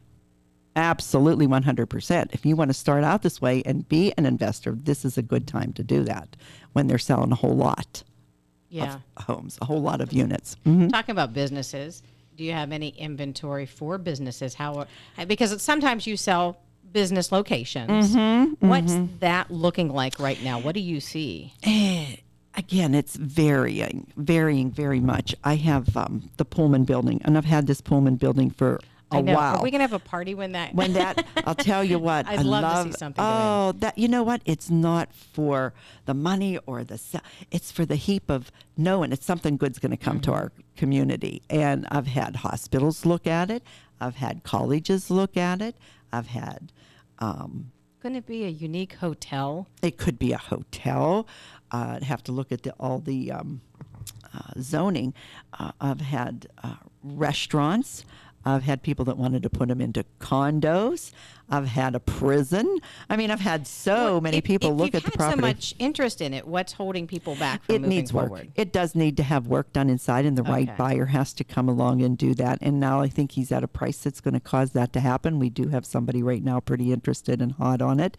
Absolutely 0.75 1.45
100%. 1.45 2.33
If 2.33 2.43
you 2.43 2.55
want 2.55 2.69
to 2.69 2.73
start 2.73 3.03
out 3.03 3.21
this 3.21 3.39
way 3.39 3.61
and 3.67 3.87
be 3.87 4.11
an 4.17 4.25
investor, 4.25 4.71
this 4.71 5.05
is 5.05 5.15
a 5.15 5.21
good 5.21 5.45
time 5.47 5.73
to 5.73 5.83
do 5.83 6.03
that 6.05 6.35
when 6.73 6.87
they're 6.87 6.97
selling 6.97 7.31
a 7.31 7.35
whole 7.35 7.55
lot 7.55 8.01
Yeah. 8.69 8.95
of 9.15 9.25
homes, 9.25 9.59
a 9.61 9.65
whole 9.65 9.83
lot 9.83 10.01
of 10.01 10.11
units. 10.11 10.57
Mhm. 10.65 10.89
Talking 10.91 11.11
about 11.13 11.33
businesses, 11.35 12.01
do 12.35 12.43
you 12.43 12.53
have 12.53 12.71
any 12.71 12.89
inventory 12.97 13.67
for 13.67 13.99
businesses? 13.99 14.55
How 14.55 14.87
because 15.27 15.61
sometimes 15.61 16.07
you 16.07 16.17
sell 16.17 16.57
business 16.91 17.31
locations. 17.31 18.15
Mm-hmm, 18.15 18.67
What's 18.67 18.95
that 19.19 19.51
looking 19.51 19.93
like 19.93 20.19
right 20.19 20.43
now? 20.43 20.57
What 20.59 20.73
do 20.73 20.81
you 20.81 20.99
see? 20.99 21.53
Again, 22.55 22.93
it's 22.93 23.15
varying, 23.15 24.07
varying 24.17 24.71
very 24.71 24.99
much. 24.99 25.33
I 25.43 25.55
have 25.55 25.95
um, 25.95 26.29
the 26.37 26.45
Pullman 26.45 26.83
building, 26.83 27.21
and 27.23 27.37
I've 27.37 27.45
had 27.45 27.65
this 27.67 27.79
Pullman 27.81 28.15
building 28.17 28.49
for 28.51 28.75
a 29.11 29.15
I 29.17 29.21
know. 29.21 29.35
while. 29.35 29.57
Are 29.57 29.63
we 29.63 29.71
gonna 29.71 29.83
have 29.83 29.93
a 29.93 29.99
party 29.99 30.33
when 30.35 30.51
that? 30.53 30.73
when 30.75 30.93
that 30.93 31.25
I'll 31.45 31.55
tell 31.55 31.83
you 31.83 31.97
what 31.99 32.27
I'd 32.27 32.39
I 32.39 32.41
love 32.43 32.87
to 32.87 32.91
see 32.93 32.97
something. 32.97 33.23
Oh, 33.25 33.73
that 33.79 33.97
you 33.97 34.07
know 34.09 34.23
what? 34.23 34.41
It's 34.45 34.69
not 34.69 35.13
for 35.13 35.73
the 36.05 36.13
money 36.13 36.57
or 36.65 36.83
the 36.83 36.99
it's 37.51 37.71
for 37.71 37.85
the 37.85 37.95
heap 37.95 38.29
of 38.29 38.51
knowing 38.77 39.11
it's 39.13 39.25
something 39.25 39.55
good's 39.57 39.79
going 39.79 39.91
to 39.91 39.97
come 39.97 40.17
Mm-hmm. 40.17 40.31
to 40.31 40.33
our 40.33 40.51
community. 40.75 41.41
And 41.49 41.87
I've 41.91 42.07
had 42.07 42.37
hospitals 42.37 43.05
look 43.05 43.27
at 43.27 43.49
it. 43.49 43.63
I've 44.01 44.15
had 44.15 44.43
colleges 44.43 45.09
look 45.09 45.37
at 45.37 45.61
it. 45.61 45.75
I've 46.11 46.27
had 46.27 46.71
um, 47.19 47.71
Couldn't 48.01 48.17
it 48.17 48.25
be 48.25 48.45
a 48.45 48.49
unique 48.49 48.95
hotel? 48.95 49.67
it 49.83 49.97
could 49.99 50.17
be 50.17 50.31
a 50.31 50.37
hotel. 50.39 51.27
Uh, 51.71 51.93
I'd 51.97 52.03
have 52.03 52.23
to 52.23 52.31
look 52.31 52.51
at 52.51 52.63
the, 52.63 52.71
all 52.79 52.97
the 52.97 53.31
um, 53.31 53.61
uh, 54.33 54.59
zoning. 54.59 55.13
Uh, 55.53 55.71
I've 55.79 56.01
had 56.01 56.47
uh, 56.63 56.77
restaurants. 57.03 58.03
I've 58.45 58.63
had 58.63 58.81
people 58.83 59.05
that 59.05 59.17
wanted 59.17 59.43
to 59.43 59.49
put 59.49 59.67
them 59.67 59.81
into 59.81 60.03
condos. 60.19 61.11
I've 61.49 61.67
had 61.67 61.95
a 61.95 61.99
prison. 61.99 62.79
I 63.09 63.17
mean, 63.17 63.29
I've 63.29 63.41
had 63.41 63.67
so 63.67 63.93
Well, 64.13 64.21
many 64.21 64.37
if- 64.37 64.43
people 64.45 64.71
if 64.71 64.77
look 64.77 64.95
at 64.95 65.03
the 65.03 65.11
property. 65.11 65.37
So 65.41 65.47
much 65.47 65.75
interest 65.79 66.21
in 66.21 66.33
it. 66.33 66.47
What's 66.47 66.73
holding 66.73 67.07
people 67.07 67.35
back 67.35 67.63
from 67.65 67.75
it 67.75 67.81
needs 67.81 68.11
forward? 68.11 68.31
work. 68.31 68.47
It 68.55 68.71
does 68.71 68.95
need 68.95 69.17
to 69.17 69.23
have 69.23 69.47
work 69.47 69.73
done 69.73 69.89
inside, 69.89 70.25
and 70.25 70.37
the 70.37 70.43
right 70.43 70.75
buyer 70.77 71.07
has 71.07 71.33
to 71.33 71.43
come 71.43 71.67
along 71.67 72.01
and 72.01 72.17
do 72.17 72.33
that. 72.35 72.59
And 72.61 72.79
now 72.79 73.01
I 73.01 73.09
think 73.09 73.33
he's 73.33 73.51
at 73.51 73.63
a 73.63 73.67
price 73.67 73.97
that's 73.97 74.21
going 74.21 74.33
to 74.33 74.39
cause 74.39 74.71
that 74.71 74.93
to 74.93 74.99
happen. 75.01 75.37
We 75.39 75.49
do 75.49 75.67
have 75.67 75.85
somebody 75.85 76.23
right 76.23 76.43
now 76.43 76.59
pretty 76.61 76.91
interested 76.93 77.41
and 77.41 77.51
hot 77.53 77.81
on 77.81 77.99
it, 77.99 78.17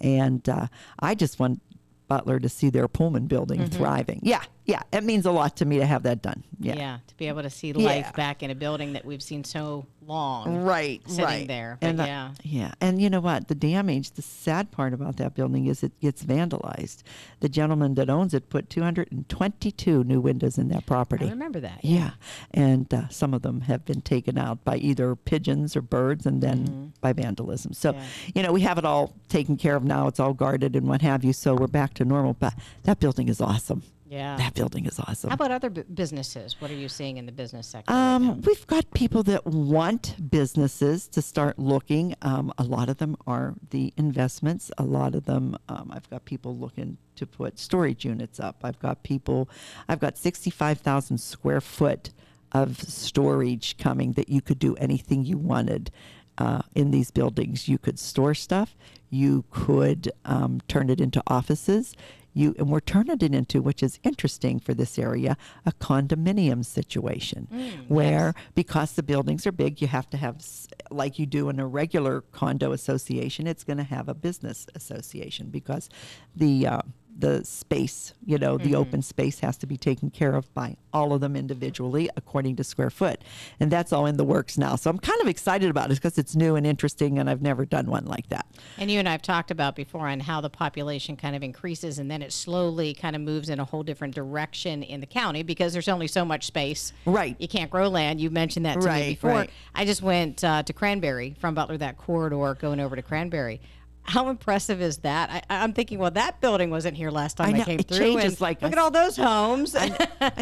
and 0.00 0.46
uh, 0.48 0.66
I 0.98 1.14
just 1.14 1.38
want 1.38 1.60
Butler 2.08 2.40
to 2.40 2.48
see 2.48 2.68
their 2.68 2.88
Pullman 2.88 3.26
building 3.26 3.66
thriving. 3.70 4.20
Yeah, 4.22 4.42
yeah, 4.64 4.82
it 4.92 5.02
means 5.04 5.26
a 5.26 5.32
lot 5.32 5.56
to 5.56 5.64
me 5.64 5.78
to 5.78 5.86
have 5.86 6.04
that 6.04 6.22
done. 6.22 6.44
Yeah. 6.60 6.76
Yeah, 6.76 6.98
to 7.08 7.16
be 7.16 7.26
able 7.28 7.42
to 7.42 7.50
see 7.50 7.72
life 7.72 8.06
Yeah. 8.06 8.12
back 8.12 8.42
in 8.42 8.50
a 8.50 8.54
building 8.54 8.92
that 8.92 9.04
we've 9.04 9.22
seen 9.22 9.42
so 9.44 9.86
long. 10.06 10.62
Right, 10.62 11.00
sitting 11.08 11.24
right. 11.24 11.48
there. 11.48 11.78
But 11.80 11.86
and 11.90 12.00
uh, 12.00 12.04
yeah. 12.04 12.30
yeah, 12.42 12.72
and 12.80 13.00
you 13.02 13.10
know 13.10 13.20
what? 13.20 13.48
The 13.48 13.54
damage, 13.56 14.12
the 14.12 14.22
sad 14.22 14.70
part 14.70 14.92
about 14.94 15.16
that 15.16 15.34
building 15.34 15.66
is 15.66 15.82
it 15.82 15.98
gets 16.00 16.24
vandalized. 16.24 17.02
The 17.40 17.48
gentleman 17.48 17.94
that 17.96 18.08
owns 18.10 18.34
it 18.34 18.48
put 18.50 18.70
222 18.70 20.04
new 20.04 20.20
windows 20.20 20.58
in 20.58 20.68
that 20.68 20.86
property. 20.86 21.26
I 21.26 21.30
remember 21.30 21.60
that. 21.60 21.84
Yeah, 21.84 22.12
and 22.52 22.92
uh, 22.92 23.08
some 23.08 23.34
of 23.34 23.42
them 23.42 23.62
have 23.62 23.84
been 23.84 24.00
taken 24.00 24.38
out 24.38 24.64
by 24.64 24.76
either 24.76 25.14
pigeons 25.16 25.76
or 25.76 25.82
birds, 25.82 26.26
and 26.26 26.40
then 26.42 26.92
by 27.00 27.12
vandalism. 27.12 27.72
So, 27.72 27.92
Mm-hmm. 27.92 28.00
Yeah. 28.00 28.32
you 28.36 28.42
know, 28.44 28.52
we 28.52 28.60
have 28.62 28.78
it 28.78 28.84
all 28.84 29.12
taken 29.28 29.56
care 29.56 29.76
of 29.76 29.84
now. 29.84 30.06
It's 30.06 30.18
all 30.20 30.32
guarded 30.34 30.74
and 30.76 30.86
what 30.88 31.02
have 31.02 31.24
you. 31.24 31.32
So 31.32 31.54
we're 31.54 31.66
back 31.66 31.94
to 31.94 32.04
normal. 32.04 32.34
But 32.34 32.54
that 32.84 33.00
building 33.00 33.28
is 33.28 33.40
awesome. 33.40 33.82
Yeah. 34.12 34.36
That 34.36 34.52
building 34.52 34.84
is 34.84 35.00
awesome. 35.00 35.30
How 35.30 35.34
about 35.34 35.50
other 35.52 35.70
bu- 35.70 35.84
businesses? 35.84 36.60
What 36.60 36.70
are 36.70 36.74
you 36.74 36.90
seeing 36.90 37.16
in 37.16 37.24
the 37.24 37.32
business 37.32 37.66
sector? 37.66 37.94
right? 37.94 38.14
Um, 38.14 38.42
we've 38.42 38.66
got 38.66 38.90
people 38.92 39.22
that 39.22 39.46
want 39.46 40.30
businesses 40.30 41.08
to 41.08 41.22
start 41.22 41.58
looking. 41.58 42.14
Um, 42.20 42.52
a 42.58 42.62
lot 42.62 42.90
of 42.90 42.98
them 42.98 43.16
are 43.26 43.54
the 43.70 43.94
investments. 43.96 44.70
A 44.76 44.82
lot 44.82 45.14
of 45.14 45.24
them, 45.24 45.56
um, 45.70 45.90
I've 45.94 46.10
got 46.10 46.26
people 46.26 46.54
looking 46.54 46.98
to 47.16 47.24
put 47.24 47.58
storage 47.58 48.04
units 48.04 48.38
up. 48.38 48.56
I've 48.62 48.78
got 48.78 49.02
people, 49.02 49.48
I've 49.88 50.00
got 50.00 50.18
65,000 50.18 51.16
square 51.16 51.62
foot 51.62 52.10
of 52.52 52.82
storage 52.82 53.78
coming 53.78 54.12
that 54.12 54.28
you 54.28 54.42
could 54.42 54.58
do 54.58 54.74
anything 54.76 55.24
you 55.24 55.38
wanted. 55.38 55.90
Uh, 56.38 56.62
in 56.74 56.90
these 56.90 57.10
buildings, 57.10 57.68
you 57.68 57.78
could 57.78 57.98
store 57.98 58.34
stuff. 58.34 58.74
You 59.10 59.44
could 59.50 60.10
um, 60.24 60.60
turn 60.66 60.88
it 60.90 60.98
into 61.00 61.22
offices. 61.26 61.94
You 62.34 62.54
and 62.58 62.70
we're 62.70 62.80
turning 62.80 63.18
it 63.20 63.34
into, 63.34 63.60
which 63.60 63.82
is 63.82 63.98
interesting 64.02 64.58
for 64.58 64.74
this 64.74 64.98
area, 64.98 65.36
a 65.66 65.72
condominium 65.72 66.64
situation, 66.64 67.48
where 67.88 68.34
because 68.54 68.92
the 68.92 69.02
buildings 69.02 69.46
are 69.46 69.52
big, 69.52 69.82
you 69.82 69.88
have 69.88 70.08
to 70.10 70.16
have, 70.16 70.44
like 70.90 71.18
you 71.18 71.26
do 71.26 71.48
in 71.48 71.60
a 71.60 71.66
regular 71.66 72.22
condo 72.32 72.72
association, 72.72 73.46
it's 73.46 73.64
going 73.64 73.76
to 73.78 73.84
have 73.84 74.08
a 74.08 74.14
business 74.14 74.66
association 74.74 75.48
because 75.50 75.88
the 76.34 76.66
uh, 76.66 76.82
the 77.18 77.44
space, 77.44 78.14
you 78.24 78.38
know, 78.38 78.58
the 78.58 78.74
open 78.74 79.02
space 79.02 79.40
has 79.40 79.56
to 79.58 79.66
be 79.66 79.76
taken 79.76 80.10
care 80.10 80.34
of 80.34 80.52
by 80.54 80.76
all 80.92 81.12
of 81.12 81.20
them 81.20 81.36
individually 81.36 82.08
according 82.16 82.56
to 82.56 82.64
square 82.64 82.90
foot, 82.90 83.22
and 83.60 83.70
that's 83.70 83.92
all 83.92 84.06
in 84.06 84.16
the 84.16 84.24
works 84.24 84.58
now. 84.58 84.76
So 84.76 84.90
I'm 84.90 84.98
kind 84.98 85.20
of 85.20 85.28
excited 85.28 85.70
about 85.70 85.90
it 85.90 85.94
because 85.94 86.18
it's 86.18 86.34
new 86.34 86.56
and 86.56 86.66
interesting, 86.66 87.18
and 87.18 87.28
I've 87.28 87.42
never 87.42 87.64
done 87.64 87.86
one 87.86 88.06
like 88.06 88.28
that. 88.28 88.46
And 88.78 88.90
you 88.90 88.98
and 88.98 89.08
I 89.08 89.12
have 89.12 89.22
talked 89.22 89.50
about 89.50 89.76
before 89.76 90.08
on 90.08 90.20
how 90.20 90.40
the 90.40 90.50
population 90.50 91.16
kind 91.16 91.36
of 91.36 91.42
increases 91.42 91.98
and 91.98 92.10
then 92.10 92.22
it 92.22 92.32
slowly 92.32 92.94
kind 92.94 93.14
of 93.14 93.22
moves 93.22 93.48
in 93.48 93.60
a 93.60 93.64
whole 93.64 93.82
different 93.82 94.14
direction 94.14 94.82
in 94.82 95.00
the 95.00 95.06
county 95.06 95.42
because 95.42 95.72
there's 95.72 95.88
only 95.88 96.06
so 96.06 96.24
much 96.24 96.46
space. 96.46 96.92
Right. 97.06 97.36
You 97.38 97.48
can't 97.48 97.70
grow 97.70 97.88
land. 97.88 98.20
You 98.20 98.30
mentioned 98.30 98.66
that 98.66 98.80
to 98.80 98.92
me 98.92 99.10
before. 99.10 99.30
right. 99.30 99.50
I 99.74 99.84
just 99.84 100.02
went 100.02 100.42
uh, 100.44 100.62
to 100.62 100.72
Cranberry 100.72 101.34
from 101.38 101.54
Butler, 101.54 101.78
that 101.78 101.98
corridor 101.98 102.54
going 102.54 102.80
over 102.80 102.96
to 102.96 103.02
Cranberry. 103.02 103.60
How 104.04 104.28
impressive 104.28 104.82
is 104.82 104.98
that? 104.98 105.44
I, 105.48 105.62
I'm 105.62 105.72
thinking, 105.72 105.98
well, 105.98 106.10
that 106.10 106.40
building 106.40 106.70
wasn't 106.70 106.96
here 106.96 107.10
last 107.10 107.36
time 107.36 107.50
I, 107.50 107.56
I 107.56 107.58
know, 107.58 107.64
came 107.64 107.80
it 107.80 107.88
through. 107.88 107.98
changes 107.98 108.40
like 108.40 108.60
look 108.60 108.72
at 108.72 108.78
all 108.78 108.90
those 108.90 109.16
homes. 109.16 109.74
I 109.76 109.88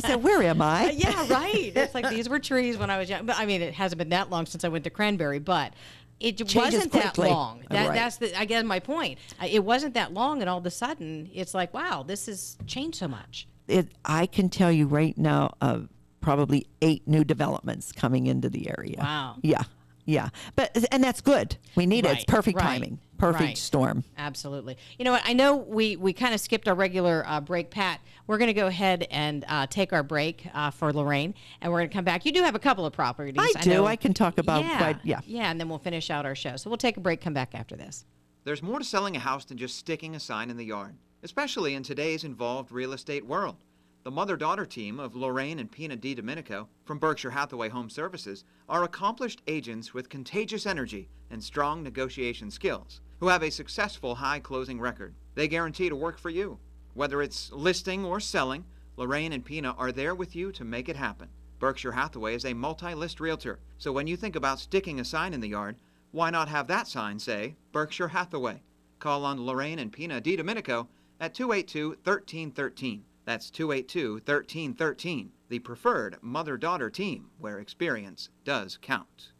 said, 0.00 0.22
"Where 0.22 0.42
am 0.42 0.62
I?" 0.62 0.90
yeah, 0.96 1.26
right. 1.28 1.72
It's 1.74 1.94
like 1.94 2.08
these 2.08 2.28
were 2.28 2.38
trees 2.38 2.78
when 2.78 2.90
I 2.90 2.98
was 2.98 3.10
young. 3.10 3.26
But 3.26 3.38
I 3.38 3.46
mean, 3.46 3.62
it 3.62 3.74
hasn't 3.74 3.98
been 3.98 4.08
that 4.10 4.30
long 4.30 4.46
since 4.46 4.64
I 4.64 4.68
went 4.68 4.84
to 4.84 4.90
Cranberry, 4.90 5.38
but 5.38 5.74
it 6.20 6.36
Changes 6.36 6.54
wasn't 6.56 6.92
that 6.92 7.18
long. 7.18 7.62
That, 7.70 7.88
Right. 7.88 7.94
That's 7.94 8.16
the, 8.18 8.38
I 8.38 8.44
guess 8.44 8.64
my 8.64 8.78
point. 8.78 9.18
It 9.46 9.64
wasn't 9.64 9.94
that 9.94 10.12
long, 10.12 10.40
and 10.40 10.50
all 10.50 10.58
of 10.58 10.66
a 10.66 10.70
sudden, 10.70 11.30
it's 11.32 11.54
like, 11.54 11.72
wow, 11.72 12.02
this 12.02 12.26
has 12.26 12.58
changed 12.66 12.98
so 12.98 13.08
much. 13.08 13.46
it, 13.68 13.88
I 14.04 14.26
can 14.26 14.48
tell 14.48 14.70
you 14.72 14.86
right 14.86 15.16
now 15.16 15.54
of 15.60 15.88
probably 16.20 16.66
eight 16.82 17.06
new 17.08 17.24
developments 17.24 17.92
coming 17.92 18.26
into 18.26 18.50
the 18.50 18.68
area. 18.68 18.96
Wow. 18.98 19.36
Yeah. 19.42 19.62
Yeah. 20.04 20.30
But 20.56 20.76
and 20.90 21.02
that's 21.02 21.20
good. 21.20 21.56
We 21.76 21.86
need 21.86 22.06
it. 22.06 22.12
It's 22.12 22.24
perfect 22.24 22.56
right, 22.56 22.64
timing. 22.64 22.98
Perfect 23.18 23.42
right. 23.42 23.58
storm. 23.58 24.04
Absolutely. 24.16 24.78
You 24.98 25.04
know 25.04 25.12
what? 25.12 25.22
I 25.26 25.34
know 25.34 25.56
we, 25.56 25.96
we 25.96 26.12
kind 26.12 26.32
of 26.32 26.40
skipped 26.40 26.66
our 26.68 26.74
regular 26.74 27.22
uh, 27.26 27.40
break, 27.40 27.70
Pat. 27.70 28.00
We're 28.26 28.38
going 28.38 28.48
to 28.48 28.54
go 28.54 28.66
ahead 28.66 29.06
and 29.10 29.44
uh, 29.46 29.66
take 29.66 29.92
our 29.92 30.02
break 30.02 30.48
uh, 30.54 30.70
for 30.70 30.92
Lorraine, 30.92 31.34
and 31.60 31.70
we're 31.70 31.80
going 31.80 31.90
to 31.90 31.94
come 31.94 32.04
back. 32.04 32.24
You 32.24 32.32
do 32.32 32.42
have 32.42 32.54
a 32.54 32.60
couple 32.60 32.86
of 32.86 32.94
properties. 32.94 33.36
I 33.38 33.60
do. 33.60 33.70
know. 33.70 33.86
I 33.86 33.96
can 33.96 34.14
talk 34.14 34.38
about 34.38 34.64
yeah, 34.64 34.78
quite- 34.78 35.00
yeah. 35.04 35.20
Yeah, 35.26 35.50
and 35.50 35.60
then 35.60 35.68
we'll 35.68 35.78
finish 35.78 36.08
out 36.10 36.24
our 36.24 36.34
show. 36.34 36.56
So 36.56 36.70
we'll 36.70 36.78
take 36.78 36.96
a 36.96 37.00
break, 37.00 37.20
come 37.20 37.34
back 37.34 37.54
after 37.54 37.76
this. 37.76 38.06
There's 38.44 38.62
more 38.62 38.78
to 38.78 38.84
selling 38.84 39.16
a 39.16 39.20
house 39.20 39.44
than 39.44 39.58
just 39.58 39.76
sticking 39.76 40.14
a 40.14 40.20
sign 40.20 40.48
in 40.48 40.56
the 40.56 40.64
yard, 40.64 40.94
especially 41.22 41.74
in 41.74 41.82
today's 41.82 42.24
involved 42.24 42.72
real 42.72 42.94
estate 42.94 43.26
world. 43.26 43.56
The 44.02 44.10
mother 44.10 44.38
daughter 44.38 44.64
team 44.64 44.98
of 44.98 45.14
Lorraine 45.14 45.58
and 45.58 45.70
Pina 45.70 45.94
Di 45.94 46.14
Domenico 46.14 46.70
from 46.84 46.98
Berkshire 46.98 47.32
Hathaway 47.32 47.68
Home 47.68 47.90
Services 47.90 48.44
are 48.66 48.82
accomplished 48.82 49.42
agents 49.46 49.92
with 49.92 50.08
contagious 50.08 50.64
energy 50.64 51.10
and 51.28 51.44
strong 51.44 51.82
negotiation 51.82 52.50
skills 52.50 53.02
who 53.18 53.28
have 53.28 53.42
a 53.42 53.50
successful 53.50 54.14
high 54.14 54.40
closing 54.40 54.80
record. 54.80 55.14
They 55.34 55.48
guarantee 55.48 55.90
to 55.90 55.96
work 55.96 56.16
for 56.16 56.30
you. 56.30 56.58
Whether 56.94 57.20
it's 57.20 57.52
listing 57.52 58.02
or 58.02 58.20
selling, 58.20 58.64
Lorraine 58.96 59.34
and 59.34 59.44
Pina 59.44 59.72
are 59.72 59.92
there 59.92 60.14
with 60.14 60.34
you 60.34 60.50
to 60.52 60.64
make 60.64 60.88
it 60.88 60.96
happen. 60.96 61.28
Berkshire 61.58 61.92
Hathaway 61.92 62.34
is 62.34 62.46
a 62.46 62.54
multi 62.54 62.94
list 62.94 63.20
realtor, 63.20 63.60
so 63.76 63.92
when 63.92 64.06
you 64.06 64.16
think 64.16 64.34
about 64.34 64.60
sticking 64.60 64.98
a 64.98 65.04
sign 65.04 65.34
in 65.34 65.42
the 65.42 65.50
yard, 65.50 65.76
why 66.10 66.30
not 66.30 66.48
have 66.48 66.68
that 66.68 66.88
sign 66.88 67.18
say 67.18 67.54
Berkshire 67.70 68.08
Hathaway? 68.08 68.62
Call 68.98 69.26
on 69.26 69.44
Lorraine 69.44 69.78
and 69.78 69.92
Pina 69.92 70.22
Di 70.22 70.36
Domenico 70.36 70.88
at 71.20 71.34
282 71.34 71.90
1313. 72.02 73.04
That's 73.30 73.48
282 73.52 74.14
1313, 74.14 75.30
the 75.48 75.60
preferred 75.60 76.16
mother 76.20 76.56
daughter 76.56 76.90
team 76.90 77.30
where 77.38 77.60
experience 77.60 78.28
does 78.42 78.76
count. 78.82 79.30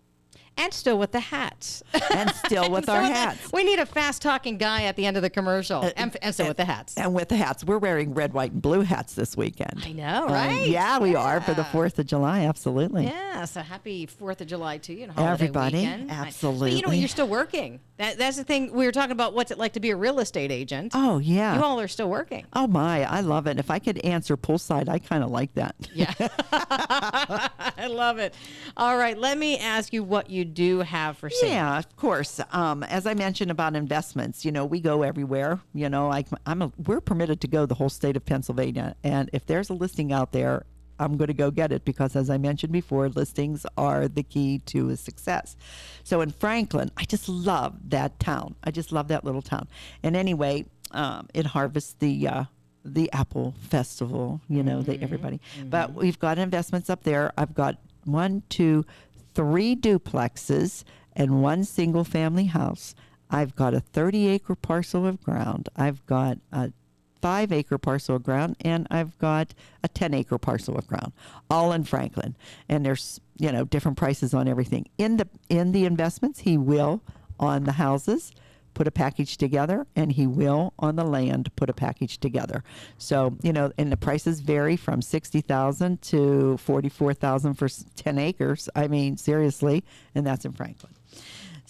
And 0.60 0.74
still 0.74 0.98
with 0.98 1.12
the 1.12 1.20
hats. 1.20 1.82
And 2.12 2.30
still 2.34 2.70
with 2.74 2.84
So 2.86 2.92
our 2.92 3.00
with 3.02 3.10
the- 3.10 3.14
hats. 3.14 3.52
we 3.52 3.64
need 3.64 3.78
a 3.78 3.86
fast 3.86 4.20
talking 4.22 4.58
guy 4.58 4.84
at 4.84 4.96
the 4.96 5.06
end 5.06 5.16
of 5.16 5.22
the 5.22 5.30
commercial. 5.30 5.82
and, 5.96 6.16
and 6.22 6.34
so 6.34 6.46
with 6.48 6.56
the 6.58 6.64
hats. 6.66 6.96
And 6.96 7.14
with 7.14 7.28
the 7.30 7.36
hats. 7.36 7.64
We're 7.64 7.78
wearing 7.78 8.12
red, 8.14 8.32
white, 8.34 8.52
and 8.52 8.60
blue 8.62 8.82
hats 8.82 9.14
this 9.14 9.36
weekend. 9.36 9.82
I 9.84 9.92
know, 9.92 10.26
Uh, 10.28 10.32
right? 10.32 10.66
yeah, 10.68 10.98
we 10.98 11.14
are 11.14 11.40
for 11.40 11.54
the 11.54 11.62
4th 11.62 11.98
of 11.98 12.06
July. 12.06 12.40
Absolutely. 12.40 13.04
Yeah, 13.04 13.44
so 13.46 13.60
happy 13.62 14.06
Fourth 14.06 14.40
of 14.40 14.46
July 14.48 14.78
to 14.78 14.92
you 14.94 15.04
and 15.04 15.12
holiday 15.12 15.32
Everybody, 15.32 15.76
weekend. 15.78 16.02
I- 16.02 16.06
But 16.06 16.10
you 16.10 16.16
know, 16.16 16.26
absolutely. 16.26 16.98
you're 16.98 17.08
still 17.08 17.28
working. 17.28 17.80
That 17.96 18.16
that's 18.18 18.36
the 18.38 18.44
thing. 18.44 18.72
We 18.72 18.86
were 18.86 18.92
talking 18.92 19.12
about 19.12 19.34
what's 19.34 19.50
it 19.50 19.58
like 19.58 19.74
to 19.74 19.80
be 19.80 19.90
a 19.90 19.96
real 19.96 20.20
estate 20.20 20.50
agent. 20.50 20.92
Oh, 20.94 21.18
yeah. 21.18 21.56
You 21.56 21.62
all 21.62 21.78
are 21.80 21.88
still 21.88 22.08
working. 22.08 22.46
Oh 22.54 22.66
my, 22.66 23.04
I 23.04 23.20
love 23.20 23.46
it. 23.46 23.58
If 23.58 23.70
I 23.70 23.78
could 23.78 23.98
answer 23.98 24.36
poolside, 24.38 24.88
I 24.88 24.98
kind 24.98 25.22
of 25.22 25.30
like 25.30 25.52
that. 25.54 25.74
Yeah. 25.94 26.12
I 26.52 27.86
love 27.88 28.18
it. 28.18 28.34
All 28.76 28.96
right, 28.96 29.16
let 29.18 29.36
me 29.38 29.58
ask 29.58 29.92
you 29.92 30.02
what 30.02 30.30
you 30.30 30.44
do 30.52 30.80
have 30.80 31.16
for 31.16 31.30
sale. 31.30 31.48
Yeah, 31.48 31.78
of 31.78 31.96
course. 31.96 32.40
Um, 32.52 32.82
as 32.82 33.06
I 33.06 33.14
mentioned 33.14 33.50
about 33.50 33.74
investments, 33.76 34.44
you 34.44 34.52
know, 34.52 34.64
we 34.66 34.80
go 34.80 35.02
everywhere. 35.02 35.60
You 35.72 35.88
know, 35.88 36.12
I, 36.12 36.24
I'm 36.44 36.62
a, 36.62 36.72
we're 36.86 37.00
permitted 37.00 37.40
to 37.40 37.48
go 37.48 37.66
the 37.66 37.74
whole 37.74 37.88
state 37.88 38.16
of 38.16 38.24
Pennsylvania, 38.24 38.96
and 39.02 39.30
if 39.32 39.46
there's 39.46 39.70
a 39.70 39.74
listing 39.74 40.12
out 40.12 40.32
there, 40.32 40.66
I'm 40.98 41.16
going 41.16 41.28
to 41.28 41.34
go 41.34 41.50
get 41.50 41.72
it 41.72 41.86
because, 41.86 42.14
as 42.14 42.28
I 42.28 42.36
mentioned 42.36 42.72
before, 42.72 43.08
listings 43.08 43.64
are 43.78 44.06
the 44.06 44.22
key 44.22 44.58
to 44.66 44.90
a 44.90 44.96
success. 44.96 45.56
So 46.04 46.20
in 46.20 46.30
Franklin, 46.30 46.90
I 46.98 47.04
just 47.04 47.26
love 47.26 47.74
that 47.88 48.20
town. 48.20 48.54
I 48.62 48.70
just 48.70 48.92
love 48.92 49.08
that 49.08 49.24
little 49.24 49.40
town. 49.40 49.66
And 50.02 50.14
anyway, 50.14 50.66
um, 50.90 51.28
it 51.32 51.46
harvests 51.46 51.94
the. 51.98 52.28
Uh, 52.28 52.44
the 52.82 53.12
Apple 53.12 53.54
Festival, 53.68 54.40
you 54.48 54.62
know, 54.62 54.80
the 54.80 54.98
everybody. 55.02 55.38
But 55.62 55.92
we've 55.92 56.18
got 56.18 56.38
investments 56.38 56.88
up 56.88 57.02
there. 57.02 57.30
I've 57.36 57.54
got 57.54 57.76
one, 58.06 58.42
two, 58.48 58.86
three 59.34 59.76
duplexes 59.76 60.84
and 61.14 61.42
one 61.42 61.64
single 61.64 62.04
family 62.04 62.46
house. 62.46 62.94
I've 63.30 63.54
got 63.54 63.74
a 63.74 63.80
30 63.80 64.26
acre 64.28 64.54
parcel 64.54 65.06
of 65.06 65.22
ground. 65.22 65.68
I've 65.76 66.04
got 66.06 66.38
a 66.52 66.72
five 67.20 67.52
acre 67.52 67.78
parcel 67.78 68.16
of 68.16 68.22
ground 68.22 68.56
and 68.62 68.86
I've 68.90 69.18
got 69.18 69.54
a 69.84 69.88
10 69.88 70.14
acre 70.14 70.38
parcel 70.38 70.76
of 70.76 70.86
ground 70.86 71.12
all 71.50 71.72
in 71.72 71.84
Franklin 71.84 72.34
and 72.68 72.84
there's 72.84 73.20
you 73.36 73.52
know 73.52 73.64
different 73.64 73.98
prices 73.98 74.32
on 74.32 74.48
everything 74.48 74.88
in 74.96 75.18
the 75.18 75.28
in 75.50 75.72
the 75.72 75.84
investments 75.84 76.40
he 76.40 76.56
will 76.56 77.02
on 77.38 77.64
the 77.64 77.72
houses 77.72 78.32
put 78.74 78.86
a 78.86 78.90
package 78.90 79.36
together 79.36 79.86
and 79.96 80.12
he 80.12 80.26
will 80.26 80.72
on 80.78 80.96
the 80.96 81.04
land 81.04 81.54
put 81.56 81.70
a 81.70 81.74
package 81.74 82.18
together 82.18 82.62
so 82.98 83.36
you 83.42 83.52
know 83.52 83.72
and 83.78 83.92
the 83.92 83.96
prices 83.96 84.40
vary 84.40 84.76
from 84.76 85.02
60,000 85.02 86.02
to 86.02 86.56
44,000 86.58 87.54
for 87.54 87.68
10 87.96 88.18
acres 88.18 88.68
i 88.74 88.88
mean 88.88 89.16
seriously 89.16 89.84
and 90.14 90.26
that's 90.26 90.44
in 90.44 90.52
Franklin 90.52 90.92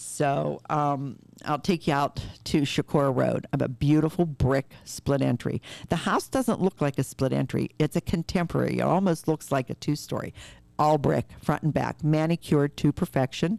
so 0.01 0.63
um, 0.71 1.17
I'll 1.45 1.59
take 1.59 1.87
you 1.87 1.93
out 1.93 2.25
to 2.45 2.63
Chicora 2.63 3.15
Road. 3.15 3.47
I 3.47 3.49
have 3.53 3.63
a 3.63 3.69
beautiful 3.69 4.25
brick 4.25 4.73
split 4.85 5.21
entry. 5.21 5.61
The 5.91 5.97
house 5.97 6.27
doesn't 6.27 6.61
look 6.61 6.81
like 6.81 6.99
a 6.99 7.03
split 7.03 7.35
entry. 7.35 7.69
It's 7.79 7.97
a 7.97 8.01
contemporary. 8.01 8.79
It 8.79 8.83
almost 8.83 9.29
looks 9.29 9.53
like 9.53 9.69
a 9.69 9.75
two-story. 9.75 10.33
All 10.79 10.97
brick, 10.97 11.27
front 11.43 11.65
and 11.65 11.75
back, 11.75 12.03
manicured 12.03 12.79
to 12.79 12.93
perfection. 12.93 13.59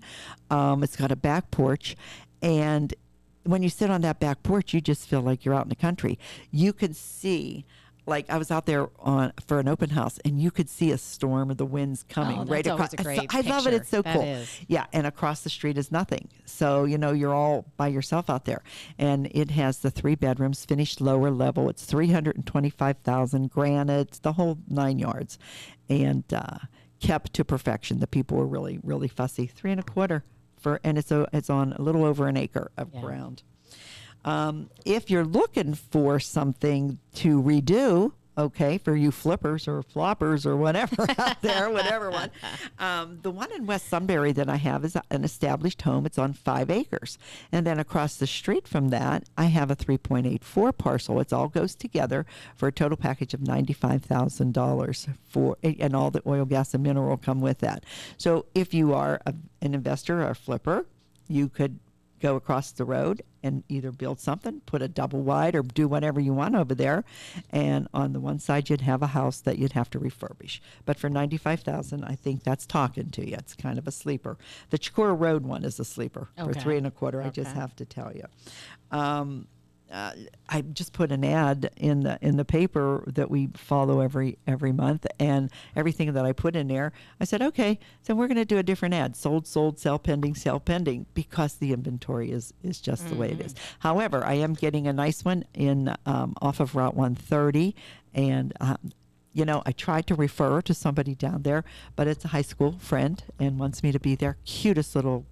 Um, 0.49 0.84
it's 0.84 0.95
got 0.95 1.12
a 1.12 1.15
back 1.15 1.51
porch, 1.51 1.95
and 2.41 2.91
when 3.43 3.63
you 3.63 3.69
sit 3.69 3.89
on 3.89 4.01
that 4.01 4.19
back 4.19 4.43
porch, 4.43 4.73
you 4.73 4.82
just 4.82 5.08
feel 5.08 5.21
like 5.21 5.43
you're 5.45 5.54
out 5.56 5.63
in 5.63 5.69
the 5.69 5.75
country. 5.75 6.17
You 6.51 6.73
can 6.73 6.93
see, 6.93 7.65
like 8.06 8.30
I 8.30 8.38
was 8.38 8.49
out 8.51 8.65
there 8.65 8.89
on 8.99 9.32
for 9.45 9.60
an 9.60 9.67
open 9.67 9.91
house, 9.91 10.19
and 10.25 10.39
you 10.41 10.51
could 10.51 10.69
see 10.69 10.91
a 10.91 10.97
storm 10.97 11.51
of 11.51 11.58
the 11.58 11.65
winds 11.65 12.04
coming 12.10 12.39
Oh, 12.39 12.45
right 12.45 12.65
across. 12.65 12.93
great 12.95 13.34
I 13.34 13.41
love 13.41 13.67
it. 13.67 13.73
It's 13.73 13.89
so 13.89 14.01
That 14.01 14.15
cool. 14.15 14.23
is. 14.23 14.60
Yeah, 14.67 14.86
and 14.91 15.06
across 15.08 15.41
the 15.41 15.49
street 15.49 15.77
is 15.77 15.91
nothing. 15.91 16.30
So 16.45 16.86
you 16.86 16.97
know 16.97 17.12
you're 17.12 17.34
all 17.34 17.65
by 17.77 17.88
yourself 17.88 18.30
out 18.30 18.45
there, 18.45 18.63
and 18.97 19.27
it 19.32 19.51
has 19.51 19.80
the 19.80 19.91
three 19.91 20.15
bedrooms, 20.15 20.65
finished 20.65 20.99
lower 20.99 21.30
level. 21.32 21.69
It's 21.69 21.86
three 21.86 22.12
hundred 22.12 22.36
and 22.38 22.45
twenty-five 22.45 22.97
thousand 23.04 23.51
granite, 23.51 24.19
the 24.23 24.34
whole 24.34 24.58
nine 24.67 24.97
yards, 24.99 25.38
and 25.89 26.23
uh, 26.34 26.58
kept 26.99 27.34
to 27.34 27.45
perfection. 27.45 27.99
The 27.99 28.08
people 28.08 28.38
were 28.38 28.47
really, 28.47 28.80
really 28.84 29.08
fussy. 29.08 29.45
Three 29.47 29.71
and 29.71 29.80
a 29.80 29.84
quarter 29.84 30.23
for, 30.62 30.80
and 30.84 30.97
it's 30.97 31.12
a, 31.12 31.28
it's 31.34 31.50
on 31.50 31.74
a 31.74 31.82
little 31.82 32.06
over 32.06 32.28
an 32.28 32.38
acre 32.38 32.71
of 32.78 32.89
Yeah. 32.93 33.02
ground. 33.02 33.43
Um, 34.24 34.69
if 34.86 35.10
you're 35.10 35.26
looking 35.26 35.74
for 35.74 36.19
something 36.19 37.00
to 37.15 37.41
redo, 37.41 38.12
okay, 38.41 38.77
for 38.77 38.95
you 38.95 39.12
flippers 39.12 39.67
or 39.67 39.82
floppers 39.84 40.45
or 40.45 40.56
whatever 40.58 41.06
out 41.17 41.41
there, 41.41 41.69
whatever 41.69 42.10
one, 42.10 42.32
um, 42.80 43.19
the 43.21 43.32
one 43.32 43.51
in 43.51 43.65
West 43.65 43.88
Sunbury 43.88 44.32
that 44.34 44.49
I 44.49 44.58
have 44.58 44.84
is 44.84 44.97
an 45.10 45.23
established 45.23 45.82
home. 45.84 46.06
It's 46.06 46.17
on 46.17 46.34
five 46.34 46.69
acres, 46.69 47.17
and 47.51 47.65
then 47.65 47.80
across 47.80 48.15
the 48.15 48.27
street 48.27 48.67
from 48.67 48.89
that, 48.89 49.23
I 49.38 49.45
have 49.45 49.71
a 49.71 49.75
3.84 49.75 50.77
parcel. 50.77 51.19
It 51.19 51.32
all 51.32 51.47
goes 51.47 51.75
together 51.75 52.25
for 52.56 52.67
a 52.67 52.71
total 52.71 52.97
package 52.97 53.34
of 53.34 53.41
ninety-five 53.41 54.04
thousand 54.04 54.54
dollars 54.54 55.08
for, 55.30 55.58
and 55.63 55.95
all 55.95 56.12
the 56.12 56.21
oil, 56.25 56.45
gas, 56.45 56.73
and 56.73 56.84
mineral 56.84 57.17
come 57.17 57.41
with 57.41 57.60
that. 57.60 57.86
So 58.17 58.45
if 58.56 58.73
you 58.73 58.93
are 58.93 59.21
a, 59.25 59.34
an 59.62 59.73
investor 59.73 60.21
or 60.21 60.30
a 60.30 60.36
flipper, 60.36 60.86
you 61.27 61.47
could 61.47 61.80
go 62.19 62.36
across 62.36 62.71
the 62.71 62.86
road 62.86 63.21
and 63.43 63.63
either 63.69 63.91
build 63.91 64.19
something, 64.19 64.62
put 64.65 64.82
a 64.82 64.88
double 64.88 65.21
wide, 65.21 65.56
or 65.56 65.63
do 65.63 65.88
whatever 65.88 66.19
you 66.19 66.34
want 66.34 66.56
over 66.56 66.75
there. 66.75 67.04
And 67.49 67.88
on 67.93 68.13
the 68.13 68.19
one 68.19 68.39
side, 68.39 68.69
you'd 68.69 68.82
have 68.82 69.01
a 69.01 69.08
house 69.08 69.41
that 69.41 69.58
you'd 69.58 69.73
have 69.73 69.89
to 69.91 69.99
refurbish. 69.99 70.60
But 70.86 70.97
for 70.97 71.10
ninety-five 71.10 71.62
thousand, 71.62 72.04
I 72.06 72.15
think 72.15 72.43
that's 72.43 72.65
talking 72.65 73.10
to 73.12 73.27
you. 73.27 73.36
It's 73.38 73.56
kind 73.56 73.77
of 73.77 73.88
a 73.88 73.91
sleeper. 73.91 74.38
The 74.69 74.80
Chicora 74.80 75.19
Road 75.19 75.43
one 75.45 75.63
is 75.63 75.80
a 75.80 75.86
sleeper 75.86 76.30
for 76.38 76.54
three 76.62 76.77
and 76.77 76.88
a 76.88 76.91
quarter. 76.91 77.21
I 77.21 77.30
just 77.30 77.51
have 77.56 77.75
to 77.77 77.86
tell 77.86 78.12
you. 78.13 78.25
Um, 78.91 79.47
uh, 79.91 80.13
I 80.47 80.62
just 80.62 80.93
put 80.93 81.12
an 81.12 81.23
ad 81.23 81.71
in 81.75 82.01
the 82.01 82.17
in 82.21 82.38
the 82.38 82.45
paper 82.45 83.04
that 83.08 83.30
we 83.30 83.49
follow 83.56 83.99
every 83.99 84.38
every 84.47 84.71
month, 84.71 85.06
and 85.19 85.51
everything 85.75 86.13
that 86.13 86.25
I 86.25 86.32
put 86.32 86.56
in 86.56 86.67
there, 86.67 86.93
I 87.19 87.25
said, 87.25 87.41
okay, 87.41 87.77
so 88.01 88.15
we're 88.15 88.27
going 88.27 88.38
to 88.38 88.45
do 88.45 88.58
a 88.58 88.63
different 88.63 88.93
ad: 88.93 89.15
sold, 89.15 89.47
sold, 89.47 89.80
sell 89.80 89.99
pending, 89.99 90.36
sell 90.36 90.60
pending, 90.60 91.08
because 91.13 91.56
the 91.56 91.73
inventory 91.73 92.32
is 92.32 92.54
is 92.63 92.80
just 92.80 93.10
the 93.10 93.15
way 93.15 93.32
it 93.32 93.41
is. 93.41 93.56
However, 93.80 94.23
I 94.23 94.36
am 94.36 94.54
getting 94.54 94.88
a 94.88 94.93
nice 94.93 95.25
one 95.25 95.43
in 95.54 95.93
um, 96.06 96.36
off 96.41 96.60
of 96.60 96.75
Route 96.75 96.95
130, 96.95 97.75
and. 98.13 98.54
Um, 98.60 98.77
you 99.34 99.45
know, 99.45 99.63
I 99.65 99.71
tried 99.71 100.08
to 100.08 100.15
refer 100.15 100.62
to 100.62 100.73
somebody 100.73 101.15
down 101.15 101.43
there, 101.43 101.63
but 101.95 102.06
it's 102.06 102.25
a 102.25 102.27
high 102.27 102.41
school 102.41 102.73
friend 102.80 103.23
and 103.39 103.58
wants 103.58 103.82
me 103.82 103.93
to 103.93 103.99
be 103.99 104.13
their 104.15 104.36
Cutest 104.45 104.93
little 104.93 105.25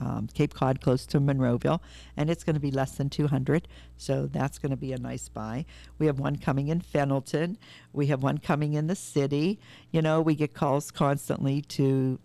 um, 0.00 0.28
Cape 0.32 0.54
Cod, 0.54 0.80
close 0.80 1.06
to 1.06 1.20
Monroeville, 1.20 1.80
and 2.16 2.30
it's 2.30 2.44
going 2.44 2.54
to 2.54 2.60
be 2.60 2.70
less 2.70 2.92
than 2.92 3.10
200. 3.10 3.68
So 3.96 4.26
that's 4.26 4.58
going 4.58 4.70
to 4.70 4.76
be 4.76 4.92
a 4.92 4.98
nice 4.98 5.28
buy. 5.28 5.64
We 5.98 6.06
have 6.06 6.18
one 6.18 6.36
coming 6.36 6.68
in 6.68 6.80
Fenelton. 6.80 7.56
We 7.92 8.06
have 8.06 8.22
one 8.22 8.38
coming 8.38 8.74
in 8.74 8.86
the 8.86 8.96
city. 8.96 9.58
You 9.90 10.02
know, 10.02 10.20
we 10.20 10.34
get 10.34 10.54
calls 10.54 10.90
constantly 10.90 11.62
to 11.62 12.18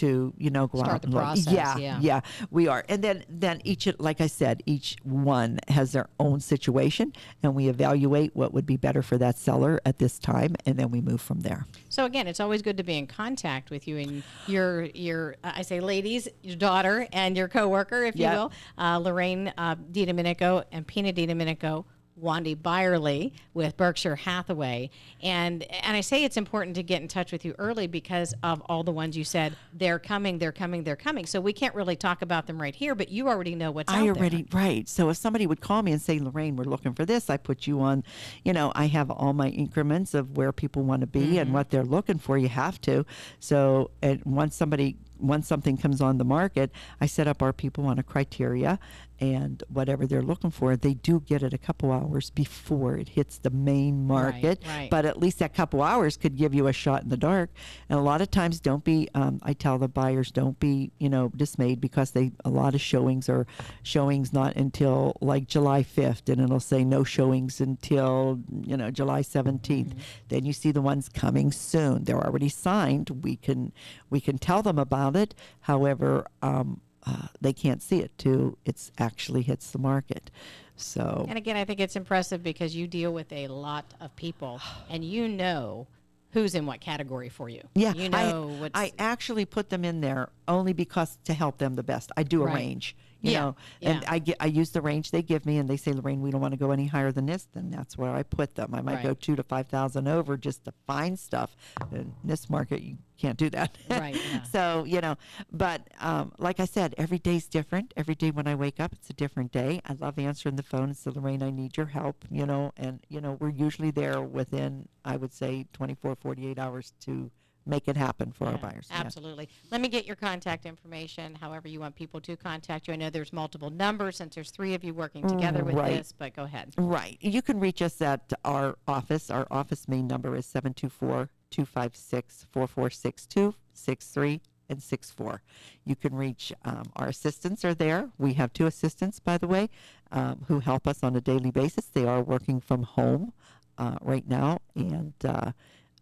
to 0.00 0.32
you 0.38 0.50
know 0.50 0.66
go 0.66 0.78
Start 0.78 0.94
out 0.94 1.02
the 1.02 1.06
and 1.06 1.14
look. 1.14 1.22
process, 1.22 1.52
Yeah, 1.52 1.76
yeah. 1.78 1.98
yeah, 2.00 2.20
we 2.50 2.68
are. 2.68 2.84
And 2.88 3.02
then 3.02 3.24
then 3.28 3.60
each 3.64 3.88
like 3.98 4.20
I 4.20 4.26
said, 4.26 4.62
each 4.66 4.96
one 5.02 5.58
has 5.68 5.92
their 5.92 6.08
own 6.18 6.40
situation, 6.40 7.12
and 7.42 7.54
we 7.54 7.68
evaluate 7.68 8.34
what 8.34 8.52
would 8.54 8.66
be 8.66 8.76
better 8.76 9.02
for 9.02 9.18
that 9.18 9.38
seller 9.38 9.80
at 9.84 9.98
this 9.98 10.18
time, 10.18 10.56
and 10.66 10.76
then 10.78 10.90
we 10.90 11.00
move 11.00 11.20
from 11.20 11.40
there. 11.40 11.66
So 11.88 12.04
again, 12.04 12.26
it's 12.26 12.40
always 12.40 12.62
good 12.62 12.76
to 12.76 12.82
be 12.82 12.96
in 12.98 13.06
contact 13.06 13.70
with 13.70 13.86
you 13.88 13.96
and 13.98 14.22
your 14.46 14.84
your 14.94 15.36
uh, 15.44 15.52
I 15.56 15.62
say 15.62 15.80
ladies, 15.80 16.28
your 16.42 16.56
daughter 16.56 17.06
and 17.12 17.36
your 17.36 17.48
coworker, 17.48 18.04
if 18.04 18.16
Yep. 18.16 18.32
you 18.32 18.38
will, 18.38 18.52
uh, 18.78 18.98
Lorraine 18.98 19.52
uh, 19.58 19.74
DiDomenico 19.76 20.64
and 20.72 20.86
Pina 20.86 21.12
DiDomenico. 21.12 21.84
Wandy 22.20 22.60
Byerly 22.60 23.32
with 23.54 23.76
Berkshire 23.76 24.16
Hathaway, 24.16 24.90
and 25.22 25.62
and 25.62 25.96
I 25.96 26.00
say 26.00 26.24
it's 26.24 26.36
important 26.36 26.76
to 26.76 26.82
get 26.82 27.00
in 27.02 27.08
touch 27.08 27.32
with 27.32 27.44
you 27.44 27.54
early 27.58 27.86
because 27.86 28.34
of 28.42 28.60
all 28.66 28.82
the 28.82 28.90
ones 28.92 29.16
you 29.16 29.24
said 29.24 29.56
they're 29.72 29.98
coming, 29.98 30.38
they're 30.38 30.52
coming, 30.52 30.84
they're 30.84 30.96
coming. 30.96 31.26
So 31.26 31.40
we 31.40 31.52
can't 31.52 31.74
really 31.74 31.96
talk 31.96 32.22
about 32.22 32.46
them 32.46 32.60
right 32.60 32.74
here, 32.74 32.94
but 32.94 33.08
you 33.10 33.28
already 33.28 33.54
know 33.54 33.70
what's 33.70 33.92
I 33.92 33.98
out 34.00 34.04
there. 34.04 34.14
already 34.16 34.46
right. 34.52 34.88
So 34.88 35.08
if 35.10 35.16
somebody 35.16 35.46
would 35.46 35.60
call 35.60 35.82
me 35.82 35.92
and 35.92 36.00
say, 36.02 36.18
Lorraine, 36.18 36.56
we're 36.56 36.64
looking 36.64 36.92
for 36.94 37.04
this, 37.04 37.30
I 37.30 37.36
put 37.36 37.66
you 37.66 37.80
on. 37.80 38.04
You 38.44 38.52
know, 38.52 38.72
I 38.74 38.86
have 38.86 39.10
all 39.10 39.32
my 39.32 39.48
increments 39.48 40.14
of 40.14 40.36
where 40.36 40.52
people 40.52 40.82
want 40.82 41.00
to 41.02 41.06
be 41.06 41.20
Mm-hmm. 41.20 41.38
and 41.38 41.52
what 41.52 41.70
they're 41.70 41.84
looking 41.84 42.18
for. 42.18 42.38
You 42.38 42.48
have 42.48 42.80
to. 42.82 43.04
So 43.40 43.90
and 44.02 44.22
once 44.24 44.56
somebody 44.56 44.96
once 45.18 45.46
something 45.46 45.76
comes 45.76 46.00
on 46.00 46.16
the 46.16 46.24
market, 46.24 46.70
I 47.00 47.04
set 47.06 47.28
up 47.28 47.42
our 47.42 47.52
people 47.52 47.84
on 47.86 47.98
a 47.98 48.02
criteria 48.02 48.78
and 49.20 49.62
whatever 49.68 50.06
they're 50.06 50.22
looking 50.22 50.50
for, 50.50 50.76
they 50.76 50.94
do 50.94 51.20
get 51.20 51.42
it 51.42 51.52
a 51.52 51.58
couple 51.58 51.92
hours 51.92 52.30
before 52.30 52.96
it 52.96 53.10
hits 53.10 53.38
the 53.38 53.50
main 53.50 54.06
market. 54.06 54.62
right. 54.66 54.88
But 54.90 55.04
at 55.04 55.18
least 55.18 55.40
that 55.40 55.54
couple 55.54 55.82
hours 55.82 56.16
could 56.16 56.36
give 56.36 56.54
you 56.54 56.66
a 56.66 56.72
shot 56.72 57.02
in 57.02 57.10
the 57.10 57.16
dark. 57.16 57.50
And 57.88 57.98
a 57.98 58.02
lot 58.02 58.22
of 58.22 58.30
times, 58.30 58.60
don't 58.60 58.82
be. 58.82 59.08
Um, 59.14 59.38
I 59.42 59.52
tell 59.52 59.78
the 59.78 59.88
buyers, 59.88 60.30
don't 60.30 60.58
be, 60.58 60.92
you 60.98 61.08
know, 61.08 61.30
dismayed 61.36 61.80
because 61.80 62.12
they 62.12 62.32
a 62.44 62.50
lot 62.50 62.74
of 62.74 62.80
showings 62.80 63.28
are 63.28 63.46
showings 63.82 64.32
not 64.32 64.56
until 64.56 65.16
like 65.20 65.46
July 65.46 65.82
5th, 65.82 66.28
and 66.30 66.40
it'll 66.40 66.60
say 66.60 66.82
no 66.82 67.04
showings 67.04 67.60
until 67.60 68.40
you 68.64 68.76
know 68.76 68.90
July 68.90 69.20
17th. 69.20 69.92
Then 70.28 70.46
you 70.46 70.52
see 70.52 70.72
the 70.72 70.80
ones 70.80 71.08
coming 71.08 71.52
soon. 71.52 72.04
They're 72.04 72.24
already 72.24 72.48
signed. 72.48 73.10
We 73.22 73.36
can 73.36 73.72
we 74.08 74.20
can 74.20 74.38
tell 74.38 74.62
them 74.62 74.78
about 74.78 75.14
it. 75.14 75.34
However. 75.60 76.26
Um, 76.40 76.80
uh, 77.10 77.26
they 77.40 77.52
can't 77.52 77.82
see 77.82 77.98
it 78.00 78.16
till 78.18 78.58
it's 78.64 78.90
actually 78.98 79.42
hits 79.42 79.70
the 79.70 79.78
market. 79.78 80.30
So 80.76 81.26
And 81.28 81.36
again, 81.36 81.56
I 81.56 81.64
think 81.64 81.80
it's 81.80 81.96
impressive 81.96 82.42
because 82.42 82.74
you 82.74 82.86
deal 82.86 83.12
with 83.12 83.32
a 83.32 83.48
lot 83.48 83.84
of 84.00 84.14
people 84.16 84.60
and 84.90 85.04
you 85.04 85.28
know 85.28 85.86
who's 86.32 86.54
in 86.54 86.64
what 86.66 86.80
category 86.80 87.28
for 87.28 87.48
you. 87.48 87.62
Yeah, 87.74 87.92
You 87.94 88.08
know 88.08 88.70
I, 88.72 88.84
I 88.84 88.92
actually 88.98 89.44
put 89.44 89.68
them 89.70 89.84
in 89.84 90.00
there 90.00 90.28
only 90.46 90.72
because 90.72 91.18
to 91.24 91.34
help 91.34 91.58
them 91.58 91.74
the 91.74 91.82
best. 91.82 92.12
I 92.16 92.22
do 92.22 92.42
a 92.42 92.46
Right. 92.46 92.54
range, 92.54 92.96
you 93.22 93.32
Yeah, 93.32 93.40
know, 93.40 93.56
and 93.82 94.02
yeah. 94.02 94.10
I 94.12 94.18
get 94.18 94.36
I 94.40 94.46
use 94.46 94.70
the 94.70 94.80
range 94.80 95.10
they 95.10 95.22
give 95.22 95.44
me, 95.46 95.58
and 95.58 95.68
they 95.68 95.76
say, 95.76 95.92
Lorraine, 95.92 96.20
we 96.22 96.30
don't 96.30 96.40
want 96.40 96.52
to 96.52 96.58
go 96.58 96.70
any 96.70 96.86
higher 96.86 97.12
than 97.12 97.26
this. 97.26 97.46
Then 97.52 97.70
that's 97.70 97.96
where 97.98 98.10
I 98.10 98.22
put 98.22 98.54
them. 98.54 98.74
I 98.74 98.80
might 98.82 99.02
go 99.02 99.14
two 99.14 99.36
to 99.36 99.42
five 99.42 99.68
thousand 99.68 100.08
over 100.08 100.36
just 100.36 100.64
to 100.64 100.72
find 100.86 101.18
stuff. 101.18 101.56
In 101.92 102.14
this 102.24 102.48
market, 102.48 102.82
you 102.82 102.98
can't 103.18 103.38
do 103.38 103.50
that. 103.50 103.76
Right, 103.90 104.14
yeah. 104.16 104.42
so 104.44 104.84
you 104.84 105.00
know, 105.00 105.16
but 105.52 105.88
um, 106.00 106.32
like 106.38 106.60
I 106.60 106.64
said, 106.64 106.94
every 106.96 107.18
day's 107.18 107.46
different. 107.46 107.92
Every 107.96 108.14
day 108.14 108.30
when 108.30 108.46
I 108.46 108.54
wake 108.54 108.80
up, 108.80 108.92
it's 108.92 109.10
a 109.10 109.14
different 109.14 109.52
day. 109.52 109.80
I 109.86 109.94
love 109.94 110.18
answering 110.18 110.56
the 110.56 110.62
phone 110.62 110.84
and 110.84 110.96
say, 110.96 111.10
Lorraine, 111.10 111.42
I 111.42 111.50
need 111.50 111.76
your 111.76 111.86
help. 111.86 112.24
You 112.30 112.46
know, 112.46 112.72
and 112.76 113.00
you 113.08 113.20
know, 113.20 113.36
we're 113.40 113.50
usually 113.50 113.90
there 113.90 114.22
within 114.22 114.88
I 115.04 115.16
would 115.16 115.32
say 115.32 115.66
24, 115.72 116.16
48 116.16 116.58
hours 116.58 116.92
to 117.00 117.30
make 117.70 117.88
it 117.88 117.96
happen 117.96 118.32
for 118.32 118.46
our 118.48 118.52
Yeah, 118.54 118.58
buyers. 118.58 118.88
Yeah. 118.90 118.98
Absolutely. 119.00 119.48
Let 119.70 119.80
me 119.80 119.88
get 119.88 120.04
your 120.04 120.16
contact 120.16 120.66
information, 120.66 121.34
however 121.36 121.68
you 121.68 121.80
want 121.80 121.94
people 121.94 122.20
to 122.22 122.36
contact 122.36 122.88
you. 122.88 122.94
I 122.94 122.96
know 122.96 123.08
there's 123.08 123.32
multiple 123.32 123.70
numbers 123.70 124.16
since 124.16 124.34
there's 124.34 124.50
three 124.50 124.74
of 124.74 124.84
you 124.84 124.92
working 124.92 125.26
together 125.26 125.64
with 125.64 125.76
Right. 125.76 125.92
this, 125.96 126.12
but 126.12 126.34
go 126.34 126.42
ahead. 126.42 126.74
Right. 126.76 127.16
You 127.20 127.40
can 127.40 127.60
reach 127.60 127.80
us 127.80 128.02
at 128.02 128.32
our 128.44 128.76
office. 128.86 129.30
Our 129.30 129.46
office 129.50 129.88
main 129.88 130.06
number 130.06 130.34
is 130.36 130.44
724 130.46 131.30
256 131.50 132.46
4462 132.52 133.54
63 133.72 134.40
and 134.68 134.82
64. 134.82 135.42
You 135.84 135.96
can 135.96 136.14
reach 136.14 136.52
um, 136.64 136.84
our 136.96 137.08
assistants 137.08 137.64
are 137.64 137.74
there. 137.74 138.10
We 138.18 138.34
have 138.34 138.52
two 138.52 138.66
assistants, 138.66 139.18
by 139.18 139.36
the 139.38 139.48
way, 139.48 139.68
um, 140.12 140.44
who 140.48 140.60
help 140.60 140.86
us 140.86 141.02
on 141.02 141.16
a 141.16 141.20
daily 141.20 141.50
basis. 141.50 141.86
They 141.86 142.04
are 142.06 142.22
working 142.22 142.60
from 142.60 142.82
home 142.84 143.32
uh, 143.78 143.96
right 144.00 144.28
now, 144.28 144.58
and 144.76 145.14
uh, 145.24 145.52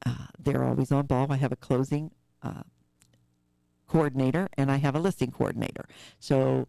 uh, 0.04 0.26
they're 0.38 0.64
always 0.64 0.92
on 0.92 1.06
ball. 1.06 1.30
I 1.30 1.36
have 1.36 1.52
a 1.52 1.56
closing 1.56 2.10
uh, 2.42 2.62
coordinator 3.86 4.48
and 4.56 4.70
I 4.70 4.76
have 4.76 4.94
a 4.94 5.00
listing 5.00 5.30
coordinator. 5.30 5.86
So 6.18 6.68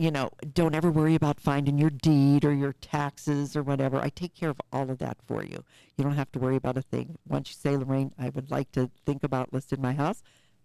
you 0.00 0.10
know, 0.10 0.30
don't 0.54 0.74
ever 0.74 0.90
worry 0.90 1.14
about 1.14 1.38
finding 1.38 1.76
your 1.76 1.90
deed 1.90 2.42
or 2.42 2.54
your 2.54 2.72
taxes 2.72 3.54
or 3.54 3.62
whatever. 3.62 3.98
I 4.00 4.08
take 4.08 4.34
care 4.34 4.48
of 4.48 4.58
all 4.72 4.90
of 4.90 4.96
that 4.96 5.18
for 5.26 5.44
you. 5.44 5.62
You 5.98 6.04
don't 6.04 6.14
have 6.14 6.32
to 6.32 6.38
worry 6.38 6.56
about 6.56 6.78
a 6.78 6.82
thing. 6.82 7.18
Once 7.28 7.50
you 7.50 7.56
say, 7.56 7.76
Lorraine, 7.76 8.10
I 8.18 8.30
would 8.30 8.50
like 8.50 8.72
to 8.72 8.90
think 9.04 9.22
about 9.22 9.52
listing 9.52 9.82
my 9.82 9.92
house, 9.92 10.22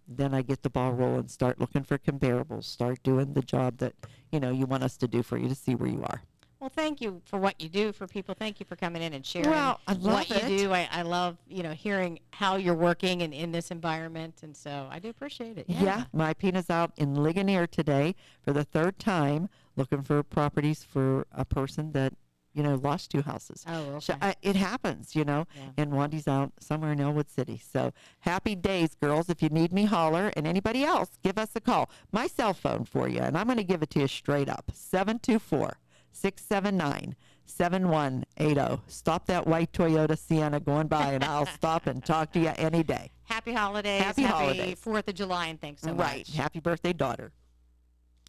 then 0.07 0.33
I 0.33 0.41
get 0.41 0.63
the 0.63 0.69
ball 0.69 0.93
rolling, 0.93 1.27
start 1.27 1.59
looking 1.59 1.83
for 1.83 1.97
comparables, 1.97 2.63
start 2.63 3.03
doing 3.03 3.33
the 3.33 3.41
job 3.41 3.79
that, 3.79 3.93
you 4.31 4.39
know, 4.39 4.51
you 4.51 4.65
want 4.67 4.83
us 4.83 4.95
to 4.97 5.07
do 5.07 5.21
for 5.21 5.37
you 5.37 5.49
to 5.49 5.55
see 5.55 5.75
where 5.75 5.89
you 5.89 6.03
are. 6.03 6.21
Well, 6.59 6.69
thank 6.73 7.01
you 7.01 7.21
for 7.25 7.37
what 7.37 7.59
you 7.61 7.69
do 7.69 7.91
for 7.91 8.07
people. 8.07 8.33
Thank 8.33 8.59
you 8.59 8.65
for 8.65 8.75
coming 8.75 9.01
in 9.01 9.13
and 9.13 9.25
sharing 9.25 9.49
Well, 9.49 9.79
I 9.87 9.93
what 9.93 10.29
love 10.29 10.49
you 10.49 10.57
do. 10.57 10.73
I, 10.73 10.87
I 10.91 11.01
love, 11.03 11.37
you 11.47 11.61
know, 11.63 11.73
hearing 11.73 12.19
how 12.31 12.55
you're 12.55 12.73
working 12.73 13.21
and 13.21 13.33
in 13.33 13.51
this 13.51 13.71
environment. 13.71 14.39
And 14.41 14.55
so 14.55 14.87
I 14.89 14.99
do 14.99 15.09
appreciate 15.09 15.57
it. 15.57 15.65
Yeah, 15.67 16.05
my 16.13 16.33
Pina's 16.33 16.69
out 16.69 16.91
in 16.97 17.13
Ligonier 17.15 17.67
today 17.67 18.15
for 18.41 18.53
the 18.53 18.63
third 18.63 18.97
time 18.99 19.49
looking 19.75 20.01
for 20.01 20.23
properties 20.23 20.83
for 20.83 21.27
a 21.33 21.43
person 21.45 21.91
that 21.91 22.13
you 22.53 22.63
know 22.63 22.75
lost 22.75 23.11
two 23.11 23.21
houses. 23.21 23.65
Oh, 23.67 23.99
So, 23.99 24.13
okay. 24.13 24.29
uh, 24.29 24.33
it 24.41 24.55
happens, 24.55 25.13
you 25.13 25.25
know, 25.25 25.45
Yeah. 25.57 25.63
and 25.77 25.91
Wandy's 25.91 26.25
out 26.27 26.53
somewhere 26.61 26.93
in 26.93 27.01
Ellwood 27.01 27.29
City. 27.29 27.61
So 27.69 27.91
happy 28.21 28.55
days, 28.55 28.95
girls. 28.95 29.29
If 29.29 29.43
you 29.43 29.49
need 29.49 29.73
me, 29.73 29.83
holler. 29.83 30.31
And 30.37 30.47
anybody 30.47 30.85
else, 30.85 31.09
give 31.21 31.37
us 31.37 31.49
a 31.55 31.59
call. 31.59 31.89
My 32.13 32.27
cell 32.27 32.53
phone 32.53 32.85
for 32.85 33.09
you, 33.09 33.19
and 33.19 33.37
I'm 33.37 33.45
going 33.47 33.57
to 33.57 33.63
give 33.65 33.83
it 33.83 33.89
to 33.91 33.99
you 33.99 34.07
straight 34.07 34.47
up 34.47 34.71
724 34.73 35.77
679 36.15 37.15
7180. 37.45 38.59
oh. 38.59 38.81
Stop 38.87 39.27
that 39.27 39.45
white 39.45 39.71
Toyota 39.71 40.17
Sienna 40.17 40.59
going 40.59 40.87
by, 40.87 41.13
and 41.13 41.23
I'll 41.23 41.45
stop 41.57 41.87
and 41.87 42.03
talk 42.03 42.31
to 42.33 42.39
you 42.39 42.51
any 42.55 42.83
day. 42.83 43.11
Happy 43.23 43.53
holidays. 43.53 44.01
Happy 44.01 44.23
holidays. 44.23 44.79
Fourth 44.79 45.07
of 45.07 45.15
July, 45.15 45.47
and 45.47 45.59
thanks 45.59 45.81
so 45.81 45.89
right. 45.89 45.97
much. 45.97 46.07
Right. 46.07 46.27
Happy 46.29 46.59
birthday, 46.59 46.93
daughter. 46.93 47.31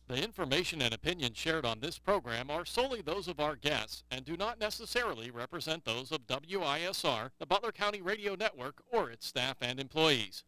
The 0.09 0.23
information 0.23 0.83
and 0.83 0.95
opinions 0.95 1.37
shared 1.37 1.67
on 1.67 1.81
this 1.81 1.99
program 1.99 2.49
are 2.49 2.65
solely 2.65 3.03
those 3.03 3.27
of 3.27 3.41
our 3.41 3.57
guests 3.57 4.05
and 4.11 4.25
do 4.25 4.37
not 4.37 4.61
necessarily 4.61 5.33
represent 5.33 5.85
those 5.85 6.13
of 6.13 6.29
WISR, 6.29 7.31
the 7.41 7.47
Butler 7.47 7.73
County 7.73 8.01
Radio 8.01 8.37
Network, 8.37 8.83
or 8.93 9.11
its 9.11 9.27
staff 9.27 9.57
and 9.61 9.81
employees. 9.81 10.45